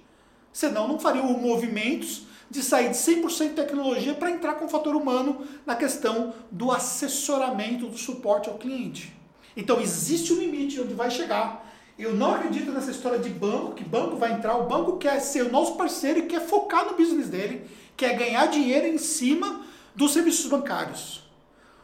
Senão 0.52 0.90
não 0.90 1.00
fariam 1.00 1.26
movimentos 1.40 2.24
de 2.50 2.62
sair 2.62 2.90
de 2.90 2.98
100% 2.98 3.54
tecnologia 3.54 4.14
para 4.14 4.30
entrar 4.30 4.56
com 4.56 4.66
o 4.66 4.70
fator 4.70 4.94
humano 4.94 5.48
na 5.66 5.74
questão 5.74 6.34
do 6.52 6.70
assessoramento, 6.70 7.88
do 7.88 7.98
suporte 7.98 8.50
ao 8.50 8.58
cliente. 8.58 9.16
Então 9.56 9.80
existe 9.80 10.34
um 10.34 10.38
limite 10.38 10.82
onde 10.82 10.94
vai 10.94 11.10
chegar 11.10 11.69
eu 12.04 12.16
não 12.16 12.36
acredito 12.36 12.72
nessa 12.72 12.92
história 12.92 13.20
de 13.20 13.30
banco, 13.30 13.74
que 13.74 13.84
banco 13.84 14.16
vai 14.16 14.34
entrar, 14.34 14.58
o 14.58 14.68
banco 14.68 14.98
quer 14.98 15.20
ser 15.20 15.44
o 15.44 15.52
nosso 15.52 15.76
parceiro 15.76 16.20
e 16.20 16.28
quer 16.28 16.40
focar 16.42 16.86
no 16.86 16.96
business 16.96 17.28
dele, 17.28 17.70
quer 17.98 18.18
ganhar 18.18 18.46
dinheiro 18.46 18.88
em 18.88 18.98
cima 18.98 19.62
dos 19.94 20.14
serviços 20.14 20.50
bancários, 20.50 21.30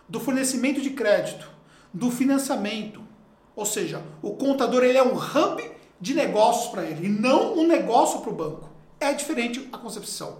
do 0.07 0.19
fornecimento 0.19 0.79
de 0.79 0.91
crédito, 0.91 1.51
do 1.93 2.09
financiamento. 2.09 3.01
Ou 3.55 3.65
seja, 3.65 4.01
o 4.21 4.31
contador 4.35 4.83
ele 4.83 4.97
é 4.97 5.03
um 5.03 5.15
hub 5.15 5.61
de 5.99 6.13
negócios 6.13 6.71
para 6.71 6.83
ele, 6.83 7.07
e 7.07 7.09
não 7.09 7.57
um 7.57 7.67
negócio 7.67 8.21
para 8.21 8.29
o 8.29 8.35
banco. 8.35 8.69
É 8.99 9.13
diferente 9.13 9.67
a 9.73 9.77
concepção. 9.77 10.39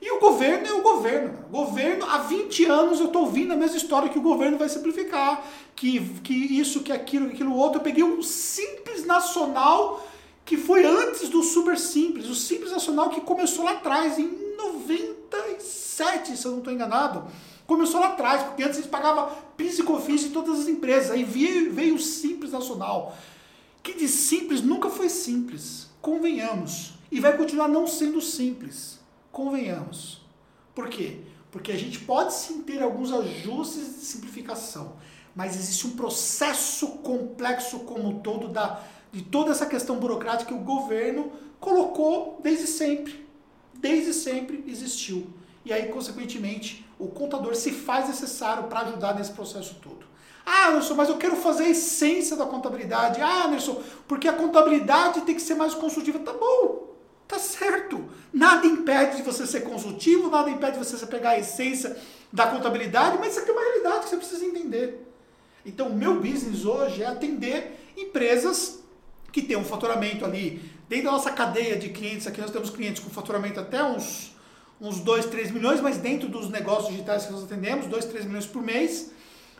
E 0.00 0.10
o 0.12 0.20
governo 0.20 0.66
é 0.66 0.72
o 0.72 0.82
governo. 0.82 1.38
Governo, 1.50 2.06
há 2.06 2.18
20 2.18 2.64
anos 2.66 3.00
eu 3.00 3.06
estou 3.06 3.22
ouvindo 3.22 3.52
a 3.52 3.56
mesma 3.56 3.76
história 3.76 4.08
que 4.08 4.18
o 4.18 4.22
governo 4.22 4.56
vai 4.56 4.68
simplificar, 4.68 5.44
que, 5.74 6.00
que 6.20 6.34
isso, 6.34 6.82
que 6.82 6.92
aquilo, 6.92 7.28
que 7.28 7.34
aquilo 7.34 7.54
outro. 7.54 7.78
Eu 7.78 7.84
peguei 7.84 8.04
um 8.04 8.22
simples 8.22 9.04
nacional 9.04 10.06
que 10.44 10.56
foi 10.56 10.84
antes 10.84 11.28
do 11.28 11.42
super 11.42 11.76
simples. 11.76 12.28
O 12.28 12.34
simples 12.34 12.70
nacional 12.70 13.10
que 13.10 13.20
começou 13.20 13.64
lá 13.64 13.72
atrás, 13.72 14.18
em 14.18 14.56
97, 14.56 16.36
se 16.36 16.46
eu 16.46 16.52
não 16.52 16.58
estou 16.58 16.72
enganado. 16.72 17.26
Começou 17.66 18.00
lá 18.00 18.08
atrás, 18.08 18.44
porque 18.44 18.62
antes 18.62 18.78
a 18.78 18.80
gente 18.80 18.90
pagava 18.90 19.26
PIS 19.56 19.80
e 19.80 19.82
COFINS 19.82 20.24
em 20.24 20.30
todas 20.30 20.60
as 20.60 20.68
empresas. 20.68 21.10
Aí 21.10 21.24
veio, 21.24 21.72
veio 21.72 21.96
o 21.96 21.98
simples 21.98 22.52
nacional. 22.52 23.16
Que 23.82 23.94
de 23.94 24.06
simples 24.06 24.62
nunca 24.62 24.88
foi 24.88 25.08
simples. 25.08 25.88
Convenhamos. 26.00 26.92
E 27.10 27.20
vai 27.20 27.36
continuar 27.36 27.68
não 27.68 27.86
sendo 27.86 28.20
simples 28.20 28.97
Convenhamos. 29.32 30.20
Por 30.74 30.88
quê? 30.88 31.20
Porque 31.50 31.72
a 31.72 31.76
gente 31.76 32.00
pode 32.00 32.34
sim 32.34 32.62
ter 32.62 32.82
alguns 32.82 33.12
ajustes 33.12 34.00
de 34.00 34.04
simplificação, 34.04 34.96
mas 35.34 35.56
existe 35.56 35.86
um 35.86 35.96
processo 35.96 36.88
complexo 36.98 37.80
como 37.80 38.20
todo 38.20 38.48
da, 38.48 38.82
de 39.10 39.22
toda 39.22 39.50
essa 39.50 39.66
questão 39.66 39.96
burocrática 39.96 40.52
que 40.52 40.58
o 40.58 40.64
governo 40.64 41.32
colocou 41.58 42.40
desde 42.42 42.66
sempre. 42.66 43.26
Desde 43.74 44.12
sempre 44.12 44.64
existiu. 44.66 45.28
E 45.64 45.72
aí, 45.72 45.88
consequentemente, 45.88 46.86
o 46.98 47.08
contador 47.08 47.54
se 47.54 47.70
faz 47.70 48.08
necessário 48.08 48.64
para 48.64 48.80
ajudar 48.80 49.14
nesse 49.14 49.32
processo 49.32 49.76
todo. 49.82 50.06
Ah, 50.44 50.68
Anderson, 50.68 50.94
mas 50.94 51.08
eu 51.10 51.18
quero 51.18 51.36
fazer 51.36 51.64
a 51.64 51.68
essência 51.68 52.36
da 52.36 52.46
contabilidade. 52.46 53.20
Ah, 53.20 53.44
Anderson, 53.46 53.82
porque 54.06 54.26
a 54.26 54.32
contabilidade 54.32 55.20
tem 55.20 55.34
que 55.34 55.42
ser 55.42 55.54
mais 55.54 55.74
consultiva. 55.74 56.18
Tá 56.20 56.32
bom, 56.32 56.87
Tá 57.28 57.38
certo. 57.38 58.08
Nada 58.32 58.66
impede 58.66 59.18
de 59.18 59.22
você 59.22 59.46
ser 59.46 59.60
consultivo, 59.60 60.30
nada 60.30 60.48
impede 60.48 60.78
de 60.78 60.84
você 60.84 61.06
pegar 61.06 61.30
a 61.30 61.38
essência 61.38 61.94
da 62.32 62.46
contabilidade, 62.46 63.18
mas 63.18 63.32
isso 63.32 63.40
aqui 63.40 63.50
é 63.50 63.52
uma 63.52 63.62
realidade 63.62 64.04
que 64.04 64.08
você 64.08 64.16
precisa 64.16 64.44
entender. 64.46 65.06
Então, 65.64 65.88
o 65.88 65.94
meu 65.94 66.20
business 66.20 66.64
hoje 66.64 67.02
é 67.02 67.06
atender 67.06 67.92
empresas 67.96 68.78
que 69.30 69.42
têm 69.42 69.58
um 69.58 69.64
faturamento 69.64 70.24
ali, 70.24 70.62
dentro 70.88 71.06
da 71.06 71.12
nossa 71.12 71.30
cadeia 71.30 71.76
de 71.76 71.90
clientes, 71.90 72.26
aqui 72.26 72.40
nós 72.40 72.50
temos 72.50 72.70
clientes 72.70 73.02
com 73.02 73.10
faturamento 73.10 73.60
até 73.60 73.82
uns, 73.84 74.34
uns 74.80 75.00
2, 75.00 75.26
3 75.26 75.50
milhões, 75.50 75.80
mas 75.82 75.98
dentro 75.98 76.28
dos 76.28 76.48
negócios 76.48 76.90
digitais 76.90 77.26
que 77.26 77.32
nós 77.32 77.44
atendemos, 77.44 77.86
2, 77.86 78.04
3 78.06 78.24
milhões 78.24 78.46
por 78.46 78.62
mês, 78.62 79.10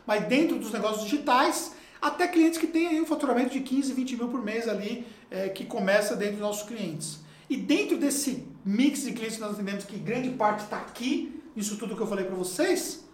mas 0.06 0.24
dentro 0.24 0.58
dos 0.58 0.72
negócios 0.72 1.04
digitais, 1.04 1.72
até 2.00 2.26
clientes 2.26 2.58
que 2.58 2.66
têm 2.66 3.00
um 3.02 3.06
faturamento 3.06 3.50
de 3.50 3.60
15, 3.60 3.92
20 3.92 4.16
mil 4.16 4.28
por 4.28 4.42
mês 4.42 4.66
ali, 4.66 5.06
é, 5.30 5.50
que 5.50 5.66
começa 5.66 6.16
dentro 6.16 6.36
dos 6.36 6.42
nossos 6.42 6.66
clientes. 6.66 7.27
E 7.48 7.56
dentro 7.56 7.98
desse 7.98 8.46
mix 8.64 9.02
de 9.02 9.12
clientes 9.12 9.36
que 9.36 9.40
nós 9.40 9.54
atendemos, 9.54 9.84
que 9.84 9.98
grande 9.98 10.30
parte 10.30 10.64
está 10.64 10.76
aqui, 10.76 11.42
isso 11.56 11.76
tudo 11.76 11.96
que 11.96 12.02
eu 12.02 12.06
falei 12.06 12.24
para 12.24 12.34
vocês, 12.34 13.04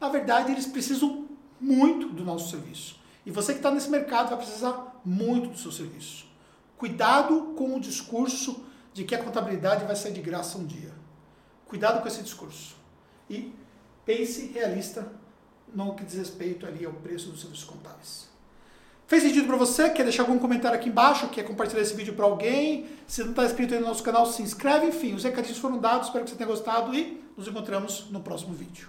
na 0.00 0.08
verdade 0.08 0.52
eles 0.52 0.66
precisam 0.66 1.28
muito 1.60 2.08
do 2.08 2.24
nosso 2.24 2.50
serviço. 2.50 2.98
E 3.24 3.30
você 3.30 3.52
que 3.52 3.58
está 3.58 3.70
nesse 3.70 3.90
mercado 3.90 4.30
vai 4.30 4.38
precisar 4.38 5.00
muito 5.04 5.50
do 5.50 5.58
seu 5.58 5.70
serviço. 5.70 6.26
Cuidado 6.76 7.54
com 7.56 7.76
o 7.76 7.80
discurso 7.80 8.64
de 8.92 9.04
que 9.04 9.14
a 9.14 9.22
contabilidade 9.22 9.84
vai 9.84 9.94
sair 9.94 10.12
de 10.12 10.20
graça 10.20 10.58
um 10.58 10.66
dia. 10.66 10.92
Cuidado 11.66 12.02
com 12.02 12.08
esse 12.08 12.22
discurso. 12.22 12.76
E 13.30 13.52
pense 14.04 14.46
realista 14.46 15.12
no 15.72 15.94
que 15.94 16.04
diz 16.04 16.14
respeito 16.14 16.66
ali 16.66 16.84
ao 16.84 16.92
preço 16.92 17.30
dos 17.30 17.40
serviços 17.40 17.64
contábeis. 17.64 18.31
Fez 19.12 19.24
sentido 19.24 19.46
para 19.46 19.58
você? 19.58 19.90
Quer 19.90 20.04
deixar 20.04 20.22
algum 20.22 20.38
comentário 20.38 20.74
aqui 20.74 20.88
embaixo? 20.88 21.28
Quer 21.28 21.42
compartilhar 21.42 21.82
esse 21.82 21.94
vídeo 21.94 22.14
para 22.14 22.24
alguém? 22.24 22.86
Se 23.06 23.22
não 23.22 23.32
está 23.32 23.44
inscrito 23.44 23.74
aí 23.74 23.80
no 23.80 23.86
nosso 23.86 24.02
canal, 24.02 24.24
se 24.24 24.40
inscreve. 24.40 24.86
Enfim, 24.86 25.12
os 25.12 25.22
recadinhos 25.22 25.58
foram 25.58 25.76
dados. 25.78 26.06
Espero 26.06 26.24
que 26.24 26.30
você 26.30 26.36
tenha 26.36 26.48
gostado 26.48 26.94
e 26.94 27.22
nos 27.36 27.46
encontramos 27.46 28.06
no 28.10 28.20
próximo 28.20 28.54
vídeo. 28.54 28.88